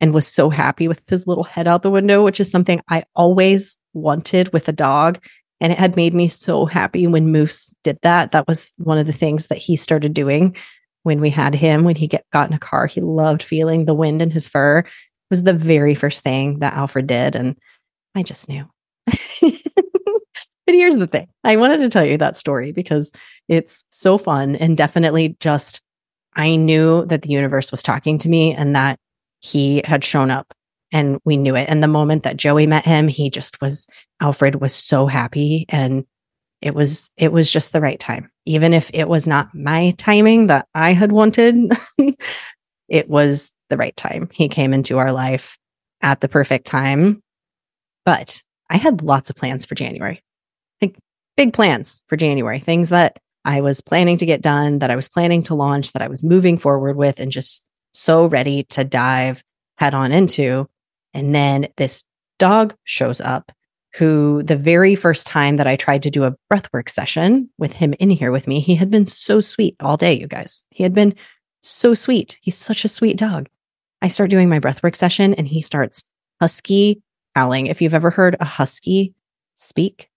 and 0.00 0.14
was 0.14 0.26
so 0.26 0.50
happy 0.50 0.88
with 0.88 1.00
his 1.08 1.26
little 1.26 1.44
head 1.44 1.66
out 1.66 1.82
the 1.82 1.90
window, 1.90 2.24
which 2.24 2.40
is 2.40 2.50
something 2.50 2.80
I 2.88 3.04
always 3.16 3.76
wanted 3.94 4.52
with 4.52 4.68
a 4.68 4.72
dog. 4.72 5.18
And 5.60 5.72
it 5.72 5.78
had 5.78 5.96
made 5.96 6.14
me 6.14 6.28
so 6.28 6.66
happy 6.66 7.06
when 7.06 7.32
Moose 7.32 7.72
did 7.82 7.98
that. 8.02 8.32
That 8.32 8.46
was 8.46 8.72
one 8.76 8.98
of 8.98 9.06
the 9.06 9.12
things 9.12 9.48
that 9.48 9.58
he 9.58 9.76
started 9.76 10.14
doing 10.14 10.56
when 11.02 11.20
we 11.20 11.30
had 11.30 11.54
him, 11.54 11.84
when 11.84 11.96
he 11.96 12.06
get, 12.06 12.24
got 12.32 12.48
in 12.48 12.54
a 12.54 12.58
car. 12.58 12.86
He 12.86 13.00
loved 13.00 13.42
feeling 13.42 13.84
the 13.84 13.94
wind 13.94 14.22
in 14.22 14.30
his 14.30 14.48
fur. 14.48 14.80
It 14.80 14.86
was 15.30 15.42
the 15.42 15.54
very 15.54 15.94
first 15.94 16.22
thing 16.22 16.60
that 16.60 16.74
Alfred 16.74 17.06
did. 17.06 17.34
And 17.34 17.56
I 18.14 18.22
just 18.22 18.48
knew. 18.48 18.66
but 19.06 19.54
here's 20.66 20.96
the 20.96 21.06
thing 21.06 21.28
I 21.44 21.56
wanted 21.56 21.78
to 21.78 21.88
tell 21.88 22.04
you 22.04 22.18
that 22.18 22.36
story 22.36 22.72
because 22.72 23.12
it's 23.48 23.84
so 23.90 24.18
fun 24.18 24.54
and 24.56 24.76
definitely 24.76 25.36
just, 25.40 25.80
I 26.34 26.56
knew 26.56 27.04
that 27.06 27.22
the 27.22 27.30
universe 27.30 27.70
was 27.70 27.82
talking 27.82 28.18
to 28.18 28.28
me 28.28 28.54
and 28.54 28.76
that 28.76 28.98
he 29.40 29.82
had 29.84 30.04
shown 30.04 30.30
up 30.30 30.52
and 30.92 31.18
we 31.24 31.36
knew 31.36 31.54
it. 31.56 31.68
And 31.68 31.82
the 31.82 31.88
moment 31.88 32.22
that 32.22 32.36
Joey 32.36 32.66
met 32.66 32.84
him, 32.84 33.08
he 33.08 33.30
just 33.30 33.60
was, 33.60 33.86
Alfred 34.20 34.60
was 34.60 34.74
so 34.74 35.06
happy 35.06 35.66
and 35.68 36.04
it 36.60 36.74
was, 36.74 37.10
it 37.16 37.32
was 37.32 37.50
just 37.50 37.72
the 37.72 37.80
right 37.80 38.00
time. 38.00 38.30
Even 38.46 38.72
if 38.72 38.90
it 38.92 39.08
was 39.08 39.28
not 39.28 39.54
my 39.54 39.94
timing 39.98 40.48
that 40.48 40.66
I 40.74 40.92
had 40.92 41.12
wanted, 41.12 41.72
it 42.88 43.08
was 43.08 43.52
the 43.68 43.76
right 43.76 43.96
time. 43.96 44.28
He 44.32 44.48
came 44.48 44.72
into 44.72 44.98
our 44.98 45.12
life 45.12 45.58
at 46.00 46.20
the 46.20 46.28
perfect 46.28 46.66
time. 46.66 47.22
But 48.04 48.42
I 48.70 48.76
had 48.76 49.02
lots 49.02 49.30
of 49.30 49.36
plans 49.36 49.66
for 49.66 49.74
January. 49.74 50.22
Like 50.80 50.96
big 51.36 51.52
plans 51.52 52.02
for 52.06 52.16
January, 52.16 52.60
things 52.60 52.88
that 52.88 53.18
I 53.44 53.60
was 53.60 53.80
planning 53.80 54.16
to 54.18 54.26
get 54.26 54.42
done, 54.42 54.80
that 54.80 54.90
I 54.90 54.96
was 54.96 55.08
planning 55.08 55.42
to 55.44 55.54
launch, 55.54 55.92
that 55.92 56.02
I 56.02 56.08
was 56.08 56.24
moving 56.24 56.58
forward 56.58 56.96
with, 56.96 57.20
and 57.20 57.30
just 57.30 57.64
so 57.92 58.26
ready 58.26 58.64
to 58.64 58.84
dive 58.84 59.42
head 59.76 59.94
on 59.94 60.12
into. 60.12 60.68
And 61.14 61.34
then 61.34 61.68
this 61.76 62.04
dog 62.38 62.74
shows 62.84 63.20
up 63.20 63.52
who 63.94 64.42
the 64.42 64.56
very 64.56 64.94
first 64.94 65.26
time 65.26 65.56
that 65.56 65.66
I 65.66 65.76
tried 65.76 66.02
to 66.04 66.10
do 66.10 66.24
a 66.24 66.34
breathwork 66.52 66.88
session 66.88 67.50
with 67.58 67.72
him 67.72 67.94
in 67.98 68.10
here 68.10 68.30
with 68.30 68.46
me, 68.46 68.60
he 68.60 68.76
had 68.76 68.90
been 68.90 69.06
so 69.06 69.40
sweet 69.40 69.76
all 69.80 69.96
day, 69.96 70.12
you 70.12 70.26
guys. 70.26 70.62
He 70.70 70.82
had 70.82 70.94
been 70.94 71.14
so 71.62 71.94
sweet. 71.94 72.38
He's 72.42 72.56
such 72.56 72.84
a 72.84 72.88
sweet 72.88 73.16
dog. 73.16 73.48
I 74.00 74.08
start 74.08 74.30
doing 74.30 74.48
my 74.48 74.60
breathwork 74.60 74.94
session 74.94 75.34
and 75.34 75.48
he 75.48 75.60
starts 75.60 76.04
husky 76.40 77.02
howling. 77.34 77.66
If 77.66 77.82
you've 77.82 77.94
ever 77.94 78.10
heard 78.10 78.36
a 78.38 78.44
husky 78.44 79.14
speak, 79.56 80.08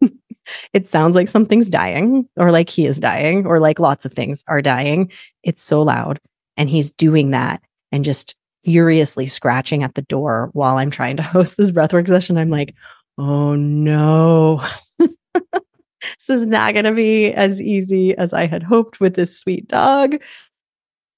it 0.72 0.88
sounds 0.88 1.14
like 1.14 1.28
something's 1.28 1.68
dying 1.68 2.28
or 2.36 2.50
like 2.50 2.70
he 2.70 2.86
is 2.86 3.00
dying 3.00 3.46
or 3.46 3.60
like 3.60 3.78
lots 3.78 4.06
of 4.06 4.12
things 4.12 4.44
are 4.46 4.62
dying. 4.62 5.10
It's 5.42 5.62
so 5.62 5.82
loud. 5.82 6.20
And 6.56 6.70
he's 6.70 6.90
doing 6.90 7.32
that 7.32 7.62
and 7.90 8.04
just 8.04 8.36
furiously 8.64 9.26
scratching 9.26 9.82
at 9.82 9.94
the 9.94 10.02
door 10.02 10.50
while 10.52 10.76
I'm 10.76 10.90
trying 10.90 11.16
to 11.16 11.22
host 11.22 11.56
this 11.56 11.72
breathwork 11.72 12.08
session. 12.08 12.38
I'm 12.38 12.50
like, 12.50 12.74
oh 13.18 13.56
no. 13.56 14.64
this 14.98 16.28
is 16.28 16.46
not 16.46 16.74
going 16.74 16.84
to 16.84 16.92
be 16.92 17.32
as 17.32 17.62
easy 17.62 18.16
as 18.16 18.32
I 18.32 18.46
had 18.46 18.62
hoped 18.62 19.00
with 19.00 19.14
this 19.14 19.38
sweet 19.38 19.68
dog. 19.68 20.16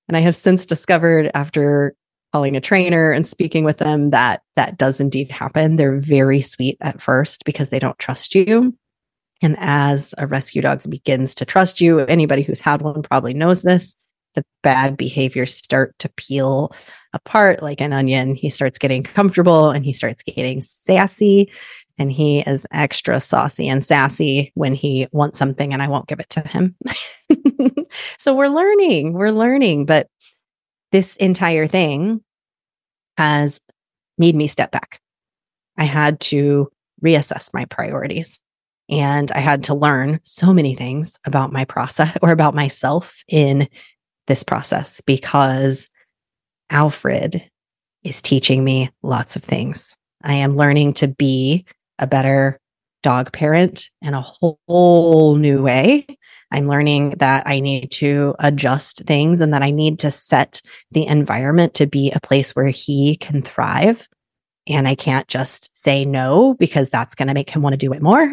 And 0.09 0.17
I 0.17 0.21
have 0.21 0.37
since 0.37 0.67
discovered 0.67 1.31
after 1.35 1.95
calling 2.33 2.57
a 2.57 2.61
trainer 2.61 3.13
and 3.13 3.27
speaking 3.27 3.65
with 3.65 3.79
them 3.79 4.11
that 4.11 4.43
that 4.57 4.77
does 4.77 5.01
indeed 5.01 5.31
happen. 5.31 5.77
They're 5.77 6.01
very 6.01 6.41
sweet 6.41 6.77
at 6.81 7.01
first 7.01 7.45
because 7.45 7.71
they 7.71 7.79
don't 7.79 7.99
trust 7.99 8.35
you. 8.35 8.77
And 9.41 9.57
as 9.61 10.15
a 10.19 10.27
rescue 10.27 10.63
dog 10.63 10.81
begins 10.89 11.35
to 11.37 11.45
trust 11.45 11.81
you, 11.81 12.01
anybody 12.01 12.43
who's 12.43 12.61
had 12.61 12.83
one 12.83 13.03
probably 13.03 13.35
knows 13.35 13.63
this 13.63 13.95
the 14.35 14.45
bad 14.63 14.97
behaviors 14.97 15.55
start 15.55 15.95
to 16.01 16.09
peel 16.17 16.73
apart 17.13 17.63
like 17.63 17.81
an 17.81 17.93
onion. 17.93 18.35
He 18.35 18.51
starts 18.51 18.79
getting 18.79 19.03
comfortable 19.03 19.71
and 19.71 19.85
he 19.85 19.93
starts 19.93 20.23
getting 20.23 20.61
sassy. 20.61 21.51
And 21.97 22.11
he 22.11 22.41
is 22.41 22.67
extra 22.73 23.21
saucy 23.21 23.69
and 23.69 23.85
sassy 23.85 24.51
when 24.55 24.75
he 24.75 25.07
wants 25.13 25.39
something 25.39 25.73
and 25.73 25.81
I 25.81 25.87
won't 25.87 26.09
give 26.09 26.19
it 26.19 26.31
to 26.31 26.41
him. 26.41 26.75
so 28.19 28.35
we're 28.35 28.49
learning, 28.49 29.13
we're 29.13 29.31
learning. 29.31 29.87
But 29.87 30.09
this 30.91 31.15
entire 31.17 31.69
thing 31.69 32.21
has 33.17 33.61
made 34.19 34.35
me 34.35 34.49
step 34.49 34.73
back. 34.73 35.01
I 35.79 35.85
had 35.85 36.19
to 36.21 36.71
reassess 37.05 37.53
my 37.55 37.65
priorities. 37.67 38.39
And 38.91 39.31
I 39.33 39.39
had 39.39 39.65
to 39.65 39.75
learn 39.75 40.21
so 40.25 40.53
many 40.53 40.75
things 40.75 41.19
about 41.25 41.53
my 41.53 41.65
process 41.65 42.17
or 42.23 42.31
about 42.31 42.55
myself 42.55 43.23
in 43.29 43.69
this 44.27 44.43
process 44.43 45.01
because 45.01 45.89
Alfred 46.71 47.51
is 48.03 48.23
teaching 48.23 48.65
me 48.65 48.91
lots 49.03 49.37
of 49.37 49.43
things. 49.43 49.95
I 50.23 50.35
am 50.35 50.57
learning 50.57 50.95
to 50.95 51.09
be 51.09 51.65
a 51.99 52.07
better 52.07 52.59
dog 53.03 53.33
parent 53.33 53.91
in 54.01 54.15
a 54.15 54.23
whole 54.23 55.37
new 55.37 55.63
way. 55.63 56.07
I'm 56.51 56.69
learning 56.69 57.17
that 57.19 57.47
I 57.47 57.61
need 57.61 57.91
to 57.93 58.35
adjust 58.39 59.05
things 59.05 59.41
and 59.41 59.53
that 59.53 59.63
I 59.63 59.71
need 59.71 59.99
to 60.01 60.11
set 60.11 60.63
the 60.91 61.07
environment 61.07 61.75
to 61.75 61.87
be 61.87 62.11
a 62.11 62.21
place 62.21 62.53
where 62.57 62.69
he 62.69 63.17
can 63.17 63.43
thrive. 63.43 64.09
And 64.67 64.89
I 64.89 64.95
can't 64.95 65.29
just 65.29 65.77
say 65.77 66.05
no 66.05 66.55
because 66.55 66.89
that's 66.89 67.15
going 67.15 67.29
to 67.29 67.35
make 67.35 67.51
him 67.51 67.63
want 67.63 67.75
to 67.75 67.77
do 67.77 67.93
it 67.93 68.03
more. 68.03 68.23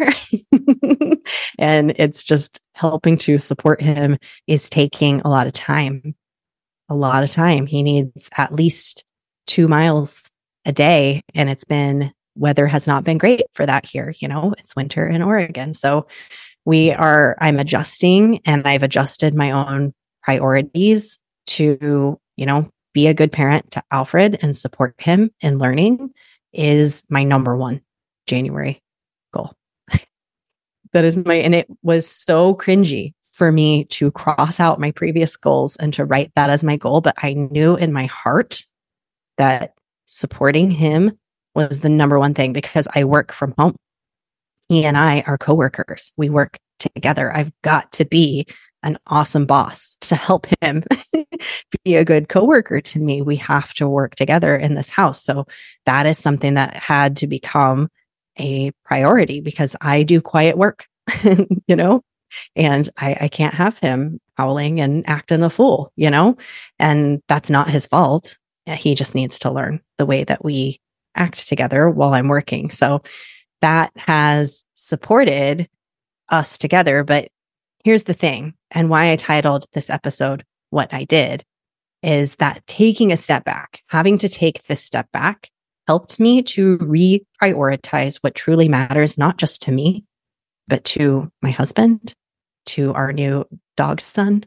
and 1.59 1.93
it's 1.97 2.23
just 2.23 2.59
helping 2.73 3.17
to 3.19 3.37
support 3.37 3.81
him 3.81 4.17
is 4.47 4.69
taking 4.69 5.21
a 5.21 5.29
lot 5.29 5.47
of 5.47 5.53
time. 5.53 6.15
A 6.89 6.95
lot 6.95 7.23
of 7.23 7.31
time. 7.31 7.65
He 7.65 7.83
needs 7.83 8.29
at 8.37 8.53
least 8.53 9.03
two 9.47 9.67
miles 9.67 10.29
a 10.65 10.71
day. 10.71 11.23
And 11.33 11.49
it's 11.49 11.65
been, 11.65 12.13
weather 12.35 12.67
has 12.67 12.87
not 12.87 13.03
been 13.03 13.17
great 13.17 13.43
for 13.53 13.65
that 13.65 13.85
here. 13.85 14.13
You 14.19 14.27
know, 14.27 14.53
it's 14.57 14.75
winter 14.75 15.07
in 15.07 15.21
Oregon. 15.21 15.73
So 15.73 16.07
we 16.65 16.91
are, 16.91 17.37
I'm 17.41 17.59
adjusting 17.59 18.39
and 18.45 18.65
I've 18.65 18.83
adjusted 18.83 19.33
my 19.33 19.51
own 19.51 19.93
priorities 20.23 21.17
to, 21.47 22.19
you 22.37 22.45
know, 22.45 22.69
be 22.93 23.07
a 23.07 23.13
good 23.13 23.31
parent 23.31 23.71
to 23.71 23.83
Alfred 23.91 24.39
and 24.41 24.55
support 24.55 24.95
him 24.97 25.31
in 25.41 25.57
learning 25.57 26.13
is 26.53 27.03
my 27.09 27.23
number 27.23 27.55
one 27.55 27.81
January 28.27 28.81
goal. 29.33 29.53
that 30.93 31.05
is 31.05 31.17
my, 31.17 31.35
and 31.35 31.55
it 31.55 31.67
was 31.81 32.07
so 32.07 32.55
cringy 32.55 33.13
for 33.33 33.51
me 33.51 33.85
to 33.85 34.11
cross 34.11 34.59
out 34.59 34.79
my 34.79 34.91
previous 34.91 35.37
goals 35.37 35.75
and 35.77 35.93
to 35.93 36.05
write 36.05 36.31
that 36.35 36.49
as 36.49 36.63
my 36.63 36.75
goal. 36.75 37.01
But 37.01 37.15
I 37.17 37.33
knew 37.33 37.75
in 37.75 37.93
my 37.93 38.05
heart 38.05 38.63
that 39.37 39.73
supporting 40.05 40.69
him 40.69 41.17
was 41.55 41.79
the 41.79 41.89
number 41.89 42.19
one 42.19 42.33
thing 42.33 42.53
because 42.53 42.87
I 42.93 43.03
work 43.05 43.31
from 43.31 43.53
home. 43.57 43.75
He 44.69 44.85
and 44.85 44.97
I 44.97 45.21
are 45.21 45.37
coworkers. 45.37 46.13
We 46.17 46.29
work 46.29 46.59
together. 46.79 47.35
I've 47.35 47.51
got 47.61 47.91
to 47.93 48.05
be 48.05 48.47
an 48.83 48.97
awesome 49.07 49.45
boss 49.45 49.97
to 50.01 50.15
help 50.15 50.47
him 50.61 50.83
be 51.83 51.95
a 51.95 52.05
good 52.05 52.29
coworker 52.29 52.81
to 52.81 52.99
me. 52.99 53.21
We 53.21 53.35
have 53.37 53.73
to 53.75 53.87
work 53.87 54.15
together 54.15 54.55
in 54.55 54.75
this 54.75 54.89
house. 54.89 55.23
So 55.23 55.45
that 55.85 56.05
is 56.05 56.17
something 56.17 56.55
that 56.55 56.75
had 56.75 57.17
to 57.17 57.27
become 57.27 57.89
a 58.39 58.71
priority 58.85 59.41
because 59.41 59.75
I 59.81 60.03
do 60.03 60.21
quiet 60.21 60.57
work, 60.57 60.87
you 61.67 61.75
know, 61.75 62.01
and 62.55 62.89
I, 62.97 63.17
I 63.21 63.27
can't 63.27 63.53
have 63.53 63.77
him 63.79 64.19
howling 64.35 64.79
and 64.79 65.07
acting 65.07 65.43
a 65.43 65.49
fool, 65.49 65.91
you 65.95 66.09
know, 66.09 66.37
and 66.79 67.21
that's 67.27 67.49
not 67.49 67.69
his 67.69 67.87
fault. 67.87 68.37
He 68.65 68.95
just 68.95 69.15
needs 69.15 69.39
to 69.39 69.51
learn 69.51 69.81
the 69.97 70.05
way 70.05 70.23
that 70.23 70.45
we 70.45 70.79
act 71.15 71.47
together 71.47 71.89
while 71.89 72.13
I'm 72.13 72.27
working. 72.27 72.69
So 72.71 73.01
that 73.61 73.91
has 73.95 74.63
supported 74.73 75.67
us 76.29 76.57
together. 76.57 77.03
But 77.03 77.29
here's 77.83 78.05
the 78.05 78.13
thing, 78.13 78.53
and 78.71 78.89
why 78.89 79.11
I 79.11 79.15
titled 79.15 79.65
this 79.73 79.89
episode 79.89 80.43
What 80.69 80.93
I 80.93 81.03
Did 81.03 81.43
is 82.01 82.37
that 82.37 82.65
taking 82.65 83.11
a 83.11 83.17
step 83.17 83.43
back, 83.43 83.81
having 83.87 84.17
to 84.19 84.29
take 84.29 84.63
this 84.63 84.83
step 84.83 85.11
back 85.11 85.49
helped 85.87 86.19
me 86.19 86.41
to 86.41 86.77
reprioritize 86.79 88.17
what 88.21 88.35
truly 88.35 88.67
matters, 88.67 89.17
not 89.17 89.37
just 89.37 89.61
to 89.63 89.71
me, 89.71 90.05
but 90.67 90.83
to 90.85 91.31
my 91.41 91.51
husband, 91.51 92.13
to 92.65 92.93
our 92.93 93.11
new 93.11 93.45
dog 93.75 93.99
son. 93.99 94.45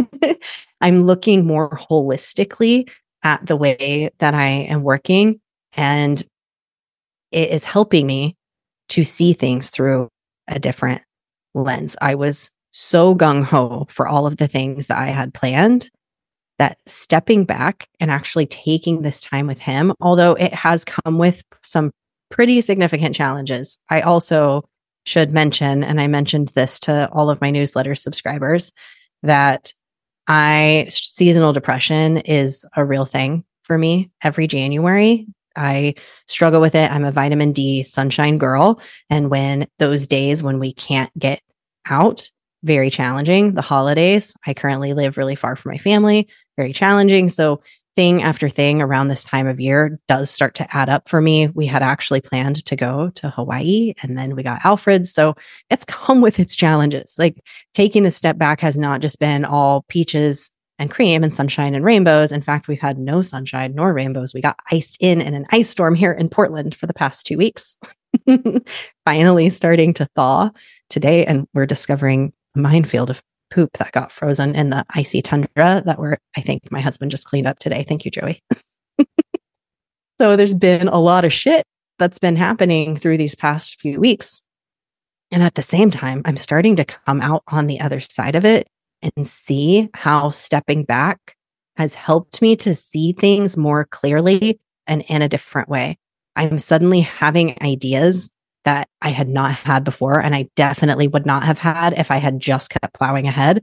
I'm 0.80 1.02
looking 1.02 1.46
more 1.46 1.70
holistically 1.70 2.88
at 3.22 3.44
the 3.44 3.56
way 3.56 4.10
that 4.18 4.34
I 4.34 4.46
am 4.46 4.82
working 4.82 5.40
and 5.74 6.24
it 7.30 7.50
is 7.50 7.64
helping 7.64 8.06
me 8.06 8.36
to 8.88 9.04
see 9.04 9.32
things 9.34 9.70
through 9.70 10.08
a 10.48 10.58
different 10.58 11.02
lens. 11.54 11.96
I 12.00 12.14
was 12.14 12.50
so 12.70 13.14
gung 13.14 13.44
ho 13.44 13.86
for 13.90 14.06
all 14.06 14.26
of 14.26 14.36
the 14.36 14.48
things 14.48 14.86
that 14.86 14.98
I 14.98 15.06
had 15.06 15.34
planned 15.34 15.90
that 16.58 16.78
stepping 16.86 17.44
back 17.44 17.88
and 18.00 18.10
actually 18.10 18.46
taking 18.46 19.00
this 19.00 19.20
time 19.20 19.46
with 19.46 19.58
him, 19.58 19.94
although 20.00 20.34
it 20.34 20.52
has 20.52 20.84
come 20.84 21.16
with 21.18 21.42
some 21.62 21.90
pretty 22.30 22.60
significant 22.60 23.14
challenges. 23.14 23.78
I 23.88 24.02
also 24.02 24.68
should 25.06 25.32
mention, 25.32 25.82
and 25.82 26.00
I 26.00 26.06
mentioned 26.06 26.48
this 26.48 26.78
to 26.80 27.08
all 27.12 27.30
of 27.30 27.40
my 27.40 27.50
newsletter 27.50 27.94
subscribers, 27.94 28.72
that 29.22 29.72
I 30.28 30.86
seasonal 30.90 31.52
depression 31.52 32.18
is 32.18 32.66
a 32.76 32.84
real 32.84 33.06
thing 33.06 33.44
for 33.62 33.78
me 33.78 34.10
every 34.22 34.46
January. 34.46 35.26
I 35.56 35.94
struggle 36.28 36.60
with 36.60 36.74
it. 36.74 36.90
I'm 36.90 37.04
a 37.04 37.10
vitamin 37.10 37.52
D 37.52 37.82
sunshine 37.82 38.38
girl. 38.38 38.80
And 39.08 39.30
when 39.30 39.66
those 39.78 40.06
days 40.06 40.42
when 40.42 40.58
we 40.58 40.72
can't 40.72 41.10
get 41.18 41.40
out, 41.88 42.30
very 42.62 42.90
challenging. 42.90 43.54
The 43.54 43.62
holidays, 43.62 44.34
I 44.46 44.54
currently 44.54 44.92
live 44.92 45.16
really 45.16 45.36
far 45.36 45.56
from 45.56 45.72
my 45.72 45.78
family, 45.78 46.28
very 46.56 46.72
challenging. 46.72 47.28
So, 47.28 47.62
thing 47.96 48.22
after 48.22 48.48
thing 48.48 48.80
around 48.80 49.08
this 49.08 49.24
time 49.24 49.48
of 49.48 49.58
year 49.58 49.98
does 50.06 50.30
start 50.30 50.54
to 50.54 50.76
add 50.76 50.88
up 50.88 51.08
for 51.08 51.20
me. 51.20 51.48
We 51.48 51.66
had 51.66 51.82
actually 51.82 52.20
planned 52.20 52.64
to 52.64 52.76
go 52.76 53.10
to 53.16 53.30
Hawaii 53.30 53.94
and 54.02 54.16
then 54.16 54.36
we 54.36 54.44
got 54.44 54.64
Alfred. 54.64 55.08
So, 55.08 55.34
it's 55.70 55.84
come 55.86 56.20
with 56.20 56.38
its 56.38 56.54
challenges. 56.54 57.16
Like 57.18 57.42
taking 57.74 58.02
the 58.04 58.10
step 58.10 58.38
back 58.38 58.60
has 58.60 58.76
not 58.76 59.00
just 59.00 59.18
been 59.18 59.44
all 59.44 59.84
peaches 59.88 60.50
and 60.80 60.90
cream 60.90 61.22
and 61.22 61.34
sunshine 61.34 61.74
and 61.74 61.84
rainbows. 61.84 62.32
In 62.32 62.40
fact, 62.40 62.66
we've 62.66 62.80
had 62.80 62.98
no 62.98 63.20
sunshine 63.20 63.74
nor 63.74 63.92
rainbows. 63.92 64.32
We 64.32 64.40
got 64.40 64.58
iced 64.72 64.96
in 65.00 65.20
in 65.20 65.34
an 65.34 65.46
ice 65.50 65.68
storm 65.68 65.94
here 65.94 66.12
in 66.12 66.30
Portland 66.30 66.74
for 66.74 66.86
the 66.86 66.94
past 66.94 67.26
two 67.26 67.36
weeks. 67.36 67.76
Finally 69.04 69.50
starting 69.50 69.92
to 69.94 70.08
thaw 70.16 70.50
today. 70.88 71.26
And 71.26 71.46
we're 71.52 71.66
discovering 71.66 72.32
minefield 72.54 73.10
of 73.10 73.22
poop 73.50 73.70
that 73.78 73.92
got 73.92 74.12
frozen 74.12 74.54
in 74.54 74.70
the 74.70 74.84
icy 74.90 75.22
tundra 75.22 75.82
that 75.84 75.98
were, 75.98 76.18
I 76.36 76.40
think 76.40 76.70
my 76.70 76.80
husband 76.80 77.10
just 77.10 77.26
cleaned 77.26 77.46
up 77.46 77.58
today. 77.58 77.84
Thank 77.86 78.04
you, 78.04 78.10
Joey. 78.10 78.42
so 80.20 80.36
there's 80.36 80.54
been 80.54 80.88
a 80.88 81.00
lot 81.00 81.24
of 81.24 81.32
shit 81.32 81.64
that's 81.98 82.18
been 82.18 82.36
happening 82.36 82.96
through 82.96 83.18
these 83.18 83.34
past 83.34 83.80
few 83.80 84.00
weeks. 84.00 84.42
And 85.30 85.42
at 85.42 85.54
the 85.54 85.62
same 85.62 85.90
time, 85.90 86.22
I'm 86.24 86.36
starting 86.36 86.76
to 86.76 86.84
come 86.84 87.20
out 87.20 87.42
on 87.48 87.66
the 87.66 87.80
other 87.80 88.00
side 88.00 88.34
of 88.34 88.44
it 88.44 88.66
and 89.02 89.28
see 89.28 89.88
how 89.94 90.30
stepping 90.30 90.84
back 90.84 91.36
has 91.76 91.94
helped 91.94 92.42
me 92.42 92.56
to 92.56 92.74
see 92.74 93.12
things 93.12 93.56
more 93.56 93.86
clearly 93.86 94.58
and 94.86 95.02
in 95.02 95.22
a 95.22 95.28
different 95.28 95.68
way. 95.68 95.98
I'm 96.36 96.58
suddenly 96.58 97.00
having 97.00 97.56
ideas 97.62 98.30
that 98.64 98.88
I 99.00 99.10
had 99.10 99.28
not 99.28 99.52
had 99.52 99.84
before, 99.84 100.20
and 100.20 100.34
I 100.34 100.48
definitely 100.56 101.08
would 101.08 101.26
not 101.26 101.44
have 101.44 101.58
had 101.58 101.98
if 101.98 102.10
I 102.10 102.16
had 102.16 102.40
just 102.40 102.70
kept 102.70 102.94
plowing 102.94 103.26
ahead. 103.26 103.62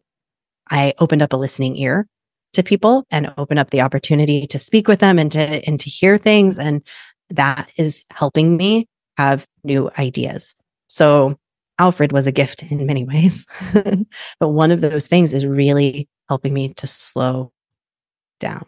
I 0.70 0.94
opened 1.00 1.22
up 1.22 1.34
a 1.34 1.38
listening 1.38 1.78
ear 1.78 2.08
to 2.54 2.64
people 2.64 3.06
and 3.12 3.34
opened 3.38 3.60
up 3.60 3.70
the 3.70 3.82
opportunity 3.82 4.48
to 4.48 4.60
speak 4.60 4.88
with 4.88 5.00
them 5.00 5.20
and 5.20 5.32
to 5.34 5.40
and 5.40 5.80
to 5.80 5.90
hear 5.90 6.18
things 6.18 6.58
and 6.58 6.82
that 7.30 7.70
is 7.78 8.06
helping 8.12 8.58
me 8.58 8.88
have 9.18 9.46
new 9.64 9.90
ideas. 10.00 10.56
So 10.88 11.38
Alfred 11.80 12.12
was 12.12 12.28
a 12.28 12.32
gift 12.32 12.64
in 12.64 12.86
many 12.86 13.04
ways. 13.04 13.46
but 14.40 14.50
one 14.50 14.72
of 14.72 14.82
those 14.82 15.08
things 15.08 15.34
is 15.34 15.46
really 15.46 16.08
helping 16.30 16.54
me 16.54 16.74
to 16.76 16.88
slow 16.88 17.52
down. 18.40 18.66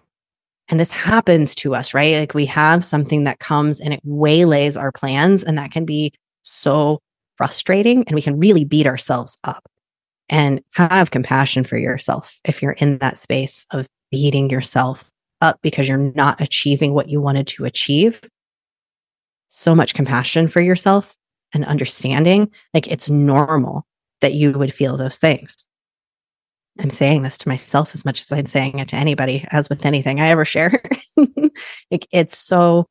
And 0.70 0.80
this 0.80 0.92
happens 0.92 1.56
to 1.56 1.74
us, 1.74 1.94
right? 1.94 2.20
Like 2.20 2.34
we 2.36 2.46
have 2.46 2.86
something 2.86 3.24
that 3.24 3.40
comes 3.40 3.80
and 3.80 3.94
it 3.94 4.02
waylays 4.04 4.78
our 4.78 4.92
plans, 4.92 5.44
and 5.44 5.58
that 5.58 5.72
can 5.72 5.86
be 5.86 6.14
so 6.42 7.00
frustrating. 7.36 8.04
And 8.06 8.16
we 8.16 8.22
can 8.22 8.40
really 8.40 8.66
beat 8.66 8.88
ourselves 8.88 9.38
up 9.44 9.68
and 10.30 10.62
have 10.74 11.12
compassion 11.12 11.64
for 11.64 11.78
yourself 11.78 12.36
if 12.44 12.62
you're 12.62 12.74
in 12.74 13.00
that 13.00 13.18
space 13.18 13.66
of 13.72 13.88
beating 14.12 14.50
yourself 14.50 15.10
up 15.42 15.60
because 15.62 15.88
you're 15.88 16.12
not 16.16 16.42
achieving 16.42 16.94
what 16.94 17.10
you 17.10 17.22
wanted 17.22 17.48
to 17.48 17.66
achieve. 17.66 18.22
So 19.48 19.74
much 19.74 19.94
compassion 19.94 20.48
for 20.48 20.62
yourself 20.62 21.16
and 21.54 21.66
understanding, 21.66 22.52
like 22.74 22.88
it's 22.88 23.10
normal 23.10 23.86
that 24.22 24.34
you 24.34 24.52
would 24.52 24.74
feel 24.74 24.98
those 24.98 25.18
things. 25.18 25.66
I'm 26.80 26.90
saying 26.90 27.24
this 27.24 27.38
to 27.40 27.50
myself 27.50 27.94
as 27.94 28.06
much 28.06 28.22
as 28.22 28.32
I'm 28.32 28.46
saying 28.46 28.80
it 28.80 28.88
to 28.90 28.96
anybody, 28.96 29.46
as 29.52 29.70
with 29.70 29.86
anything 29.86 30.22
I 30.22 30.28
ever 30.28 30.46
share. 30.46 30.82
like 31.92 32.08
it's 32.12 32.38
so 32.38 32.86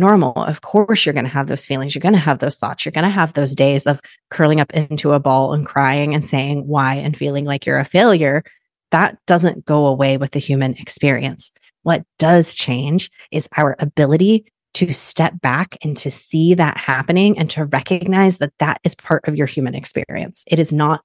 normal. 0.00 0.32
Of 0.34 0.62
course, 0.62 1.06
you're 1.06 1.12
going 1.12 1.26
to 1.26 1.30
have 1.30 1.46
those 1.46 1.66
feelings. 1.66 1.94
You're 1.94 2.00
going 2.00 2.14
to 2.14 2.18
have 2.18 2.40
those 2.40 2.56
thoughts. 2.56 2.84
You're 2.84 2.92
going 2.92 3.04
to 3.04 3.10
have 3.10 3.34
those 3.34 3.54
days 3.54 3.86
of 3.86 4.00
curling 4.30 4.60
up 4.60 4.72
into 4.72 5.12
a 5.12 5.20
ball 5.20 5.52
and 5.52 5.64
crying 5.64 6.14
and 6.14 6.26
saying 6.26 6.66
why 6.66 6.94
and 6.94 7.16
feeling 7.16 7.44
like 7.44 7.66
you're 7.66 7.78
a 7.78 7.84
failure. 7.84 8.42
That 8.90 9.18
doesn't 9.26 9.64
go 9.64 9.86
away 9.86 10.16
with 10.16 10.32
the 10.32 10.40
human 10.40 10.74
experience. 10.74 11.52
What 11.82 12.04
does 12.18 12.54
change 12.54 13.10
is 13.30 13.48
our 13.56 13.76
ability 13.78 14.46
to 14.74 14.92
step 14.92 15.40
back 15.40 15.76
and 15.82 15.96
to 15.96 16.10
see 16.10 16.54
that 16.54 16.76
happening 16.76 17.38
and 17.38 17.50
to 17.50 17.66
recognize 17.66 18.38
that 18.38 18.52
that 18.58 18.80
is 18.84 18.94
part 18.94 19.26
of 19.28 19.36
your 19.36 19.46
human 19.46 19.74
experience. 19.74 20.44
It 20.46 20.58
is 20.58 20.72
not 20.72 21.02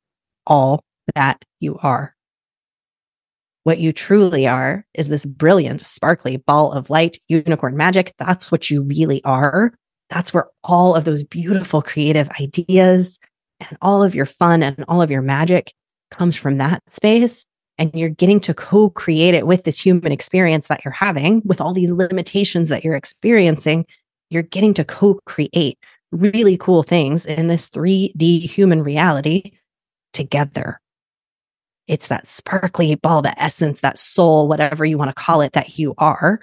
all 0.47 0.84
that 1.15 1.43
you 1.60 1.77
are. 1.81 2.14
What 3.65 3.80
you 3.80 3.91
truly 3.91 4.45
are 4.45 4.86
is 4.93 5.08
this 5.08 5.25
brilliant, 5.25 5.82
sparkly 5.82 6.38
ball 6.38 6.71
of 6.71 6.91
light, 6.91 7.17
unicorn 7.28 7.75
magic. 7.75 8.13
That's 8.19 8.51
what 8.51 8.69
you 8.69 8.84
really 8.84 9.23
are. 9.23 9.73
That's 10.12 10.32
where 10.32 10.45
all 10.63 10.93
of 10.93 11.04
those 11.04 11.23
beautiful 11.23 11.82
creative 11.82 12.30
ideas 12.39 13.17
and 13.60 13.75
all 13.82 14.04
of 14.04 14.13
your 14.13 14.28
fun 14.28 14.62
and 14.62 14.86
all 14.88 15.01
of 15.01 15.10
your 15.10 15.23
magic 15.23 15.73
comes 16.12 16.36
from 16.36 16.60
that 16.60 16.84
space 16.91 17.43
and 17.80 17.89
you're 17.95 18.10
getting 18.10 18.39
to 18.41 18.54
co 18.54 18.91
create 18.91 19.34
it 19.34 19.47
with 19.47 19.63
this 19.63 19.80
human 19.80 20.12
experience 20.12 20.67
that 20.67 20.86
you're 20.86 20.91
having, 20.91 21.41
with 21.43 21.60
all 21.60 21.73
these 21.73 21.89
limitations 21.89 22.69
that 22.69 22.84
you're 22.84 22.95
experiencing, 22.95 23.84
you're 24.30 24.43
getting 24.43 24.75
to 24.75 24.86
co 24.86 25.19
create 25.25 25.80
really 26.12 26.56
cool 26.56 26.84
things 26.84 27.25
in 27.25 27.47
this 27.47 27.67
3D 27.67 28.41
human 28.47 28.84
reality 28.84 29.54
together. 30.13 30.80
It's 31.88 32.08
that 32.08 32.28
sparkly 32.28 32.95
ball, 32.95 33.21
that 33.24 33.38
essence, 33.38 33.82
that 33.82 33.98
soul, 33.98 34.48
whatever 34.48 34.86
you 34.86 34.98
want 34.98 35.10
to 35.10 35.21
call 35.21 35.41
it, 35.41 35.54
that 35.54 35.78
you 35.78 35.93
are. 35.98 36.39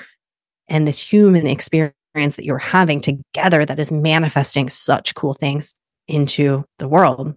And 0.68 0.86
this 0.86 1.00
human 1.00 1.46
experience 1.46 1.94
that 2.14 2.44
you're 2.44 2.58
having 2.58 3.00
together 3.00 3.64
that 3.64 3.78
is 3.78 3.90
manifesting 3.90 4.68
such 4.68 5.14
cool 5.14 5.34
things 5.34 5.74
into 6.08 6.64
the 6.78 6.88
world. 6.88 7.34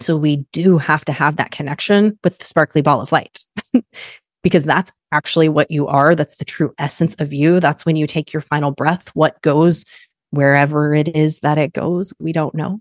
So 0.00 0.16
we 0.16 0.44
do 0.52 0.78
have 0.78 1.04
to 1.06 1.12
have 1.12 1.36
that 1.36 1.50
connection 1.50 2.18
with 2.24 2.38
the 2.38 2.44
sparkly 2.44 2.82
ball 2.82 3.00
of 3.00 3.12
light 3.12 3.44
because 4.42 4.64
that's 4.64 4.92
actually 5.12 5.48
what 5.48 5.70
you 5.70 5.86
are. 5.86 6.14
That's 6.14 6.36
the 6.36 6.44
true 6.44 6.74
essence 6.78 7.14
of 7.16 7.32
you. 7.32 7.60
That's 7.60 7.86
when 7.86 7.96
you 7.96 8.06
take 8.06 8.32
your 8.32 8.42
final 8.42 8.72
breath. 8.72 9.08
What 9.14 9.40
goes 9.42 9.84
wherever 10.30 10.94
it 10.94 11.14
is 11.16 11.40
that 11.40 11.58
it 11.58 11.72
goes, 11.72 12.12
we 12.18 12.32
don't 12.32 12.54
know. 12.54 12.80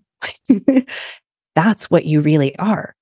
that's 1.56 1.90
what 1.90 2.06
you 2.06 2.22
really 2.22 2.58
are. 2.58 2.96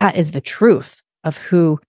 That 0.00 0.16
is 0.16 0.30
the 0.30 0.40
truth 0.40 1.02
of 1.24 1.38
who 1.38 1.80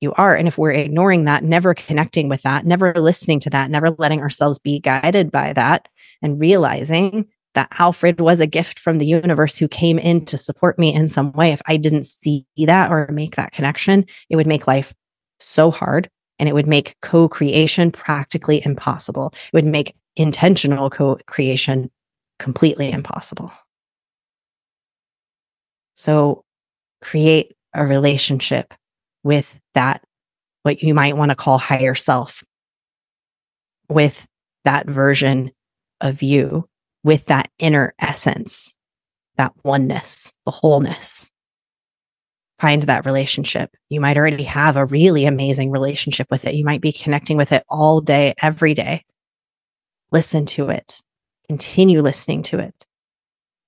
you 0.00 0.12
are. 0.14 0.34
And 0.36 0.46
if 0.46 0.56
we're 0.56 0.72
ignoring 0.72 1.24
that, 1.24 1.42
never 1.42 1.74
connecting 1.74 2.28
with 2.28 2.42
that, 2.42 2.64
never 2.64 2.92
listening 2.94 3.40
to 3.40 3.50
that, 3.50 3.70
never 3.70 3.90
letting 3.90 4.20
ourselves 4.20 4.58
be 4.58 4.80
guided 4.80 5.30
by 5.30 5.52
that, 5.54 5.88
and 6.22 6.40
realizing 6.40 7.26
that 7.54 7.68
Alfred 7.78 8.20
was 8.20 8.40
a 8.40 8.46
gift 8.46 8.78
from 8.78 8.98
the 8.98 9.06
universe 9.06 9.56
who 9.56 9.66
came 9.66 9.98
in 9.98 10.24
to 10.26 10.38
support 10.38 10.78
me 10.78 10.94
in 10.94 11.08
some 11.08 11.32
way. 11.32 11.50
If 11.52 11.62
I 11.66 11.76
didn't 11.76 12.06
see 12.06 12.46
that 12.56 12.90
or 12.90 13.08
make 13.10 13.36
that 13.36 13.52
connection, 13.52 14.06
it 14.30 14.36
would 14.36 14.46
make 14.46 14.66
life 14.66 14.94
so 15.40 15.70
hard 15.70 16.08
and 16.38 16.48
it 16.48 16.54
would 16.54 16.68
make 16.68 16.96
co 17.02 17.28
creation 17.28 17.90
practically 17.90 18.64
impossible. 18.64 19.32
It 19.34 19.52
would 19.54 19.64
make 19.64 19.96
intentional 20.14 20.90
co 20.90 21.16
creation 21.26 21.90
completely 22.38 22.92
impossible. 22.92 23.50
So 25.94 26.44
create 27.00 27.54
a 27.74 27.86
relationship 27.86 28.74
with 29.22 29.58
that, 29.74 30.02
what 30.62 30.82
you 30.82 30.94
might 30.94 31.16
want 31.16 31.30
to 31.30 31.36
call 31.36 31.58
higher 31.58 31.94
self, 31.94 32.42
with 33.88 34.26
that 34.64 34.86
version 34.86 35.50
of 36.00 36.22
you 36.22 36.68
with 37.04 37.26
that 37.26 37.50
inner 37.58 37.94
essence, 37.98 38.74
that 39.36 39.52
oneness, 39.64 40.32
the 40.44 40.50
wholeness. 40.50 41.30
Find 42.60 42.82
that 42.82 43.06
relationship. 43.06 43.70
You 43.88 44.00
might 44.00 44.18
already 44.18 44.42
have 44.44 44.76
a 44.76 44.86
really 44.86 45.24
amazing 45.24 45.70
relationship 45.70 46.26
with 46.30 46.44
it. 46.44 46.54
You 46.54 46.64
might 46.64 46.80
be 46.80 46.92
connecting 46.92 47.36
with 47.36 47.52
it 47.52 47.64
all 47.68 48.00
day, 48.00 48.34
every 48.42 48.74
day. 48.74 49.04
Listen 50.10 50.44
to 50.46 50.70
it. 50.70 51.00
Continue 51.46 52.02
listening 52.02 52.42
to 52.42 52.58
it 52.58 52.86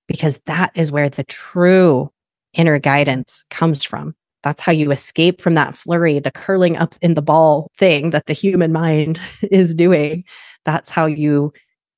because 0.07 0.41
that 0.45 0.71
is 0.75 0.91
where 0.91 1.09
the 1.09 1.23
true 1.23 2.11
inner 2.53 2.79
guidance 2.79 3.45
comes 3.49 3.83
from. 3.83 4.15
That's 4.43 4.61
how 4.61 4.71
you 4.71 4.91
escape 4.91 5.41
from 5.41 5.53
that 5.53 5.75
flurry, 5.75 6.19
the 6.19 6.31
curling 6.31 6.77
up 6.77 6.95
in 7.01 7.13
the 7.13 7.21
ball 7.21 7.67
thing 7.77 8.09
that 8.09 8.25
the 8.25 8.33
human 8.33 8.71
mind 8.71 9.19
is 9.51 9.75
doing. 9.75 10.23
That's 10.65 10.89
how 10.89 11.05
you 11.05 11.53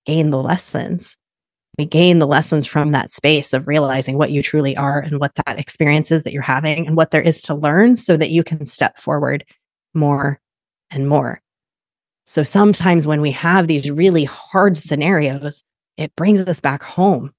gain 0.06 0.30
the 0.30 0.42
lessons. 0.42 1.16
We 1.78 1.86
gain 1.86 2.20
the 2.20 2.28
lessons 2.28 2.68
from 2.68 2.92
that 2.92 3.10
space 3.10 3.52
of 3.52 3.68
realizing 3.68 4.18
what 4.18 4.32
you 4.32 4.44
truly 4.44 4.78
are 4.78 5.00
and 5.00 5.20
what 5.20 5.34
that 5.36 5.58
experience 5.58 6.12
is 6.12 6.24
that 6.24 6.34
you're 6.34 6.44
having 6.44 6.86
and 6.86 6.96
what 6.96 7.12
there 7.12 7.22
is 7.22 7.42
to 7.44 7.56
learn 7.56 7.98
so 7.98 8.16
that 8.18 8.30
you 8.30 8.44
can 8.44 8.66
step 8.68 9.00
forward 9.00 9.44
more 9.96 10.40
and 10.92 11.08
more. 11.08 11.42
So 12.26 12.44
sometimes 12.44 13.08
when 13.08 13.22
we 13.22 13.32
have 13.32 13.68
these 13.68 13.90
really 13.90 14.24
hard 14.26 14.78
scenarios, 14.78 15.64
it 15.98 16.16
brings 16.16 16.42
us 16.42 16.60
back 16.60 16.84
home, 16.84 17.32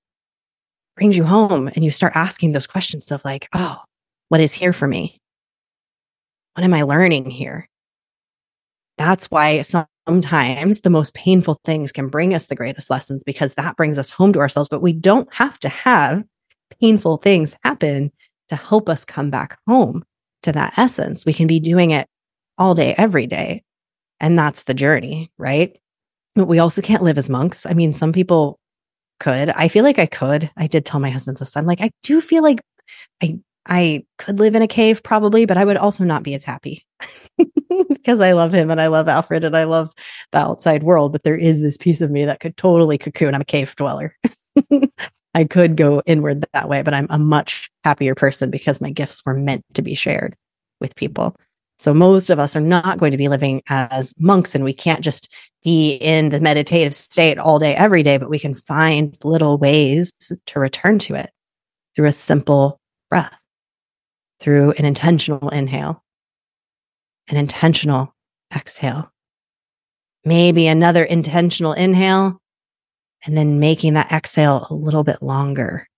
brings 0.97 1.17
you 1.17 1.25
home, 1.25 1.69
and 1.69 1.85
you 1.85 1.91
start 1.91 2.13
asking 2.15 2.53
those 2.53 2.67
questions 2.67 3.11
of 3.11 3.25
like, 3.25 3.49
oh, 3.55 3.79
what 4.29 4.41
is 4.41 4.53
here 4.53 4.73
for 4.73 4.87
me? 4.87 5.21
What 6.55 6.65
am 6.65 6.75
I 6.75 6.83
learning 6.83 7.31
here? 7.31 7.69
That's 8.97 9.27
why 9.27 9.63
sometimes 9.63 10.81
the 10.81 10.91
most 10.91 11.15
painful 11.15 11.61
things 11.65 11.91
can 11.91 12.09
bring 12.09 12.33
us 12.33 12.47
the 12.47 12.55
greatest 12.55 12.91
lessons 12.91 13.23
because 13.25 13.55
that 13.55 13.77
brings 13.77 13.99
us 13.99 14.11
home 14.11 14.33
to 14.35 14.39
ourselves. 14.39 14.69
But 14.69 14.83
we 14.83 14.93
don't 14.93 15.33
have 15.35 15.59
to 15.61 15.69
have 15.69 16.23
painful 16.81 17.17
things 17.19 17.57
happen 17.65 18.13
to 18.51 18.57
help 18.57 18.89
us 18.89 19.05
come 19.05 19.31
back 19.31 19.59
home 19.67 20.05
to 20.43 20.53
that 20.53 20.75
essence. 20.77 21.27
We 21.27 21.33
can 21.33 21.47
be 21.47 21.59
doing 21.59 21.91
it 21.91 22.07
all 22.57 22.75
day, 22.75 22.95
every 22.97 23.27
day. 23.27 23.65
And 24.21 24.39
that's 24.39 24.63
the 24.63 24.75
journey, 24.75 25.33
right? 25.39 25.77
But 26.37 26.47
we 26.47 26.61
also 26.61 26.83
can't 26.83 27.03
live 27.03 27.19
as 27.19 27.29
monks. 27.29 27.67
I 27.67 27.75
mean, 27.75 27.95
some 27.95 28.13
people 28.13 28.59
could. 29.21 29.51
I 29.51 29.69
feel 29.69 29.85
like 29.85 29.99
I 29.99 30.07
could. 30.07 30.51
I 30.57 30.67
did 30.67 30.85
tell 30.85 31.01
my 31.01 31.11
husband 31.11 31.39
this. 31.39 31.57
I'm 31.57 31.67
like, 31.67 31.81
I 31.81 31.91
do 32.03 32.21
feel 32.21 32.43
like 32.43 32.61
I 33.23 33.39
I 33.67 34.05
could 34.19 34.39
live 34.39 34.55
in 34.55 34.63
a 34.63 34.69
cave 34.69 35.03
probably, 35.03 35.47
but 35.47 35.57
I 35.57 35.65
would 35.65 35.79
also 35.79 36.05
not 36.05 36.23
be 36.23 36.35
as 36.35 36.45
happy 36.45 36.85
because 37.89 38.21
I 38.21 38.33
love 38.33 38.53
him 38.53 38.71
and 38.71 38.81
I 38.81 38.89
love 38.89 39.09
Alfred 39.09 39.45
and 39.45 39.57
I 39.57 39.65
love 39.65 39.93
the 40.33 40.39
outside 40.39 40.83
world. 40.83 41.13
But 41.13 41.23
there 41.23 41.37
is 41.37 41.61
this 41.61 41.79
piece 41.79 42.01
of 42.01 42.11
me 42.11 42.27
that 42.27 42.41
could 42.41 42.57
totally 42.57 42.99
cocoon. 42.99 43.35
I'm 43.35 43.41
a 43.41 43.45
cave 43.45 43.75
dweller. 43.77 44.17
I 45.35 45.45
could 45.45 45.77
go 45.77 46.03
inward 46.07 46.45
that 46.53 46.69
way, 46.69 46.83
but 46.83 46.95
I'm 46.95 47.09
a 47.11 47.19
much 47.19 47.71
happier 47.83 48.15
person 48.15 48.51
because 48.51 48.81
my 48.81 48.91
gifts 48.91 49.25
were 49.27 49.35
meant 49.35 49.65
to 49.75 49.83
be 49.83 49.95
shared 49.95 50.37
with 50.81 50.95
people. 50.95 51.35
So 51.79 51.93
most 51.93 52.31
of 52.31 52.39
us 52.39 52.57
are 52.57 52.61
not 52.61 52.99
going 52.99 53.11
to 53.11 53.17
be 53.17 53.29
living 53.29 53.63
as 53.69 54.15
monks 54.19 54.55
and 54.55 54.65
we 54.65 54.73
can't 54.73 55.03
just 55.03 55.33
be 55.65 55.95
in 55.95 56.29
the 56.29 56.41
meditative 56.41 56.95
state 56.95 57.39
all 57.39 57.59
day, 57.59 57.75
every 57.75 58.03
day, 58.03 58.17
but 58.17 58.31
we 58.31 58.39
can 58.39 58.55
find 58.55 59.17
little 59.25 59.59
ways 59.59 60.13
to 60.47 60.61
return 60.61 60.99
to 61.01 61.15
it 61.15 61.31
through 61.97 62.07
a 62.07 62.13
simple 62.13 62.81
breath 63.11 63.35
through 64.41 64.73
an 64.73 64.85
intentional 64.85 65.49
inhale, 65.49 66.05
an 67.29 67.37
intentional 67.37 68.15
exhale, 68.55 69.11
maybe 70.25 70.67
another 70.67 71.05
intentional 71.05 71.73
inhale, 71.73 72.41
and 73.25 73.37
then 73.37 73.59
making 73.59 73.95
that 73.95 74.13
exhale 74.13 74.67
a 74.69 74.75
little 74.75 75.03
bit 75.03 75.23
longer 75.23 75.89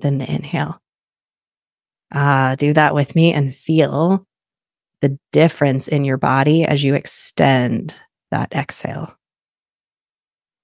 than 0.00 0.18
the 0.18 0.30
inhale. 0.30 0.80
Ah, 2.10 2.54
do 2.58 2.72
that 2.72 2.94
with 2.94 3.14
me 3.14 3.32
and 3.32 3.54
feel 3.54 4.26
the 5.02 5.18
difference 5.32 5.88
in 5.88 6.04
your 6.04 6.16
body 6.16 6.64
as 6.64 6.82
you 6.82 6.94
extend 6.94 7.94
that 8.30 8.52
exhale. 8.54 9.14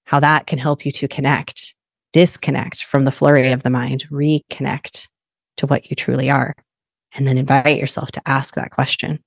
How 0.05 0.19
that 0.21 0.47
can 0.47 0.57
help 0.57 0.85
you 0.85 0.91
to 0.93 1.07
connect, 1.07 1.75
disconnect 2.13 2.83
from 2.83 3.05
the 3.05 3.11
flurry 3.11 3.51
of 3.51 3.61
the 3.61 3.69
mind, 3.69 4.07
reconnect 4.09 5.07
to 5.57 5.67
what 5.67 5.91
you 5.91 5.95
truly 5.95 6.31
are 6.31 6.55
and 7.13 7.27
then 7.27 7.37
invite 7.37 7.77
yourself 7.77 8.11
to 8.13 8.27
ask 8.27 8.55
that 8.55 8.71
question 8.71 9.19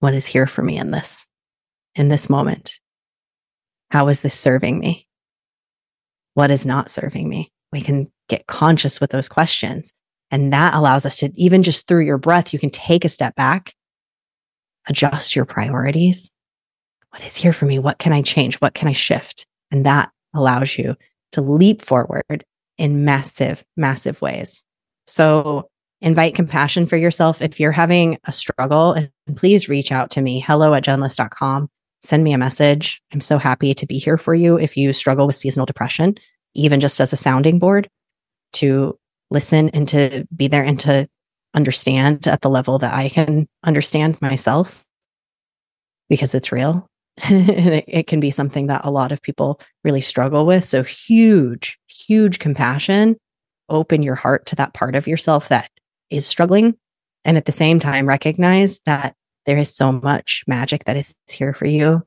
What 0.00 0.14
is 0.14 0.26
here 0.26 0.46
for 0.46 0.62
me 0.62 0.76
in 0.76 0.90
this, 0.90 1.26
in 1.94 2.08
this 2.08 2.28
moment? 2.28 2.74
How 3.90 4.08
is 4.08 4.20
this 4.20 4.34
serving 4.34 4.78
me? 4.78 5.06
What 6.34 6.50
is 6.50 6.66
not 6.66 6.90
serving 6.90 7.28
me? 7.28 7.52
We 7.72 7.80
can 7.80 8.12
get 8.28 8.46
conscious 8.46 9.00
with 9.00 9.10
those 9.10 9.28
questions. 9.28 9.92
And 10.30 10.52
that 10.52 10.74
allows 10.74 11.06
us 11.06 11.18
to, 11.18 11.30
even 11.36 11.62
just 11.62 11.86
through 11.86 12.04
your 12.04 12.18
breath, 12.18 12.52
you 12.52 12.58
can 12.58 12.70
take 12.70 13.04
a 13.04 13.08
step 13.08 13.36
back, 13.36 13.72
adjust 14.88 15.36
your 15.36 15.44
priorities. 15.44 16.30
What 17.10 17.24
is 17.24 17.36
here 17.36 17.52
for 17.52 17.64
me? 17.64 17.78
What 17.78 17.98
can 17.98 18.12
I 18.12 18.22
change? 18.22 18.56
What 18.56 18.74
can 18.74 18.88
I 18.88 18.92
shift? 18.92 19.46
And 19.70 19.86
that 19.86 20.10
allows 20.34 20.76
you 20.76 20.96
to 21.32 21.40
leap 21.40 21.82
forward 21.82 22.44
in 22.78 23.04
massive, 23.04 23.64
massive 23.76 24.20
ways. 24.20 24.62
So 25.06 25.68
invite 26.00 26.34
compassion 26.34 26.86
for 26.86 26.96
yourself. 26.96 27.40
If 27.40 27.58
you're 27.58 27.72
having 27.72 28.18
a 28.24 28.32
struggle, 28.32 28.92
and 28.92 29.10
please 29.34 29.68
reach 29.68 29.92
out 29.92 30.10
to 30.12 30.20
me, 30.20 30.40
hello 30.40 30.74
at 30.74 30.84
jenliss.com. 30.84 31.68
Send 32.02 32.22
me 32.22 32.32
a 32.32 32.38
message. 32.38 33.00
I'm 33.12 33.20
so 33.20 33.38
happy 33.38 33.74
to 33.74 33.86
be 33.86 33.98
here 33.98 34.18
for 34.18 34.34
you 34.34 34.58
if 34.58 34.76
you 34.76 34.92
struggle 34.92 35.26
with 35.26 35.36
seasonal 35.36 35.66
depression, 35.66 36.16
even 36.54 36.80
just 36.80 37.00
as 37.00 37.12
a 37.12 37.16
sounding 37.16 37.58
board 37.58 37.88
to 38.54 38.98
listen 39.30 39.70
and 39.70 39.88
to 39.88 40.26
be 40.34 40.48
there 40.48 40.62
and 40.62 40.78
to 40.80 41.08
understand 41.56 42.28
at 42.28 42.42
the 42.42 42.50
level 42.50 42.78
that 42.78 42.94
I 42.94 43.08
can 43.08 43.48
understand 43.64 44.20
myself 44.20 44.84
because 46.08 46.34
it's 46.34 46.52
real. 46.52 46.86
it, 47.16 47.84
it 47.88 48.06
can 48.06 48.20
be 48.20 48.30
something 48.30 48.66
that 48.66 48.84
a 48.84 48.90
lot 48.90 49.10
of 49.10 49.22
people 49.22 49.60
really 49.82 50.02
struggle 50.02 50.46
with. 50.46 50.64
So 50.64 50.82
huge, 50.82 51.78
huge 51.86 52.38
compassion. 52.38 53.16
Open 53.68 54.02
your 54.02 54.14
heart 54.14 54.46
to 54.46 54.56
that 54.56 54.74
part 54.74 54.94
of 54.94 55.06
yourself 55.06 55.48
that 55.48 55.70
is 56.10 56.26
struggling. 56.26 56.76
And 57.24 57.36
at 57.36 57.46
the 57.46 57.52
same 57.52 57.80
time, 57.80 58.06
recognize 58.06 58.80
that 58.86 59.14
there 59.46 59.58
is 59.58 59.74
so 59.74 59.92
much 59.92 60.44
magic 60.46 60.84
that 60.84 60.96
is 60.96 61.14
here 61.28 61.54
for 61.54 61.66
you 61.66 62.02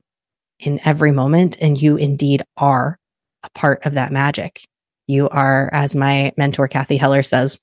in 0.60 0.80
every 0.84 1.10
moment. 1.10 1.58
And 1.60 1.80
you 1.80 1.96
indeed 1.96 2.42
are 2.56 2.98
a 3.42 3.50
part 3.54 3.84
of 3.84 3.94
that 3.94 4.12
magic. 4.12 4.62
You 5.06 5.28
are, 5.28 5.68
as 5.72 5.96
my 5.96 6.32
mentor, 6.36 6.68
Cathy 6.68 6.96
Heller 6.96 7.22
says, 7.22 7.58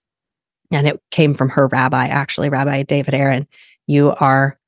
and 0.71 0.87
it 0.87 1.01
came 1.11 1.33
from 1.33 1.49
her 1.49 1.67
rabbi, 1.67 2.07
actually, 2.07 2.49
Rabbi 2.49 2.83
David 2.83 3.13
Aaron, 3.13 3.47
you 3.85 4.11
are 4.19 4.59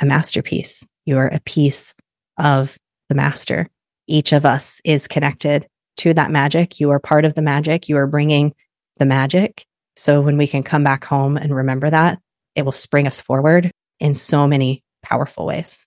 a 0.00 0.06
masterpiece. 0.06 0.84
You 1.06 1.18
are 1.18 1.28
a 1.28 1.40
piece 1.40 1.94
of 2.38 2.76
the 3.08 3.14
master. 3.14 3.68
Each 4.06 4.32
of 4.32 4.44
us 4.44 4.80
is 4.84 5.08
connected 5.08 5.66
to 5.98 6.14
that 6.14 6.30
magic. 6.30 6.80
You 6.80 6.90
are 6.90 6.98
part 6.98 7.24
of 7.24 7.34
the 7.34 7.42
magic. 7.42 7.88
You 7.88 7.96
are 7.96 8.06
bringing 8.06 8.54
the 8.98 9.06
magic. 9.06 9.64
So 9.96 10.20
when 10.20 10.36
we 10.36 10.46
can 10.46 10.62
come 10.62 10.84
back 10.84 11.04
home 11.04 11.36
and 11.36 11.54
remember 11.54 11.90
that, 11.90 12.18
it 12.54 12.64
will 12.64 12.72
spring 12.72 13.06
us 13.06 13.20
forward 13.20 13.70
in 14.00 14.14
so 14.14 14.46
many 14.46 14.82
powerful 15.02 15.46
ways. 15.46 15.80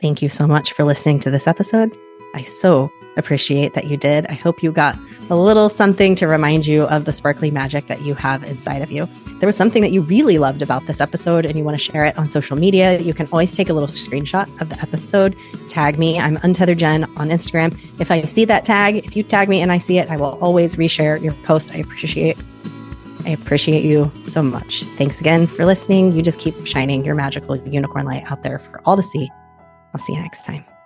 Thank 0.00 0.22
you 0.22 0.28
so 0.28 0.46
much 0.46 0.72
for 0.72 0.84
listening 0.84 1.20
to 1.20 1.30
this 1.30 1.46
episode. 1.46 1.96
I 2.34 2.44
so 2.44 2.90
appreciate 3.16 3.74
that 3.74 3.86
you 3.86 3.96
did. 3.96 4.26
I 4.26 4.34
hope 4.34 4.62
you 4.62 4.72
got 4.72 4.98
a 5.30 5.36
little 5.36 5.68
something 5.68 6.14
to 6.16 6.26
remind 6.26 6.66
you 6.66 6.84
of 6.84 7.04
the 7.04 7.12
sparkly 7.12 7.50
magic 7.50 7.86
that 7.88 8.02
you 8.02 8.14
have 8.14 8.44
inside 8.44 8.82
of 8.82 8.90
you. 8.90 9.08
There 9.40 9.46
was 9.46 9.56
something 9.56 9.82
that 9.82 9.92
you 9.92 10.02
really 10.02 10.38
loved 10.38 10.62
about 10.62 10.86
this 10.86 11.00
episode 11.00 11.46
and 11.46 11.56
you 11.56 11.64
want 11.64 11.76
to 11.76 11.82
share 11.82 12.04
it 12.04 12.18
on 12.18 12.28
social 12.28 12.56
media, 12.56 12.98
you 13.00 13.14
can 13.14 13.28
always 13.32 13.54
take 13.54 13.68
a 13.68 13.72
little 13.72 13.88
screenshot 13.88 14.48
of 14.60 14.68
the 14.68 14.80
episode, 14.80 15.36
tag 15.68 15.98
me. 15.98 16.18
I'm 16.18 16.38
untethered 16.42 16.78
Jen 16.78 17.04
on 17.16 17.28
Instagram. 17.28 17.78
If 18.00 18.10
I 18.10 18.22
see 18.22 18.44
that 18.46 18.64
tag, 18.64 18.96
if 18.96 19.16
you 19.16 19.22
tag 19.22 19.48
me 19.48 19.60
and 19.60 19.70
I 19.70 19.78
see 19.78 19.98
it, 19.98 20.10
I 20.10 20.16
will 20.16 20.38
always 20.40 20.76
reshare 20.76 21.22
your 21.22 21.34
post. 21.44 21.72
I 21.74 21.78
appreciate 21.78 22.36
I 23.26 23.30
appreciate 23.30 23.84
you 23.84 24.10
so 24.22 24.42
much. 24.42 24.84
Thanks 24.96 25.20
again 25.20 25.46
for 25.46 25.66
listening. 25.66 26.12
You 26.12 26.22
just 26.22 26.38
keep 26.38 26.66
shining 26.66 27.04
your 27.04 27.14
magical 27.14 27.56
unicorn 27.56 28.06
light 28.06 28.30
out 28.30 28.42
there 28.42 28.58
for 28.58 28.80
all 28.86 28.96
to 28.96 29.02
see. 29.02 29.30
I'll 29.92 30.00
see 30.00 30.14
you 30.14 30.20
next 30.20 30.44
time. 30.44 30.77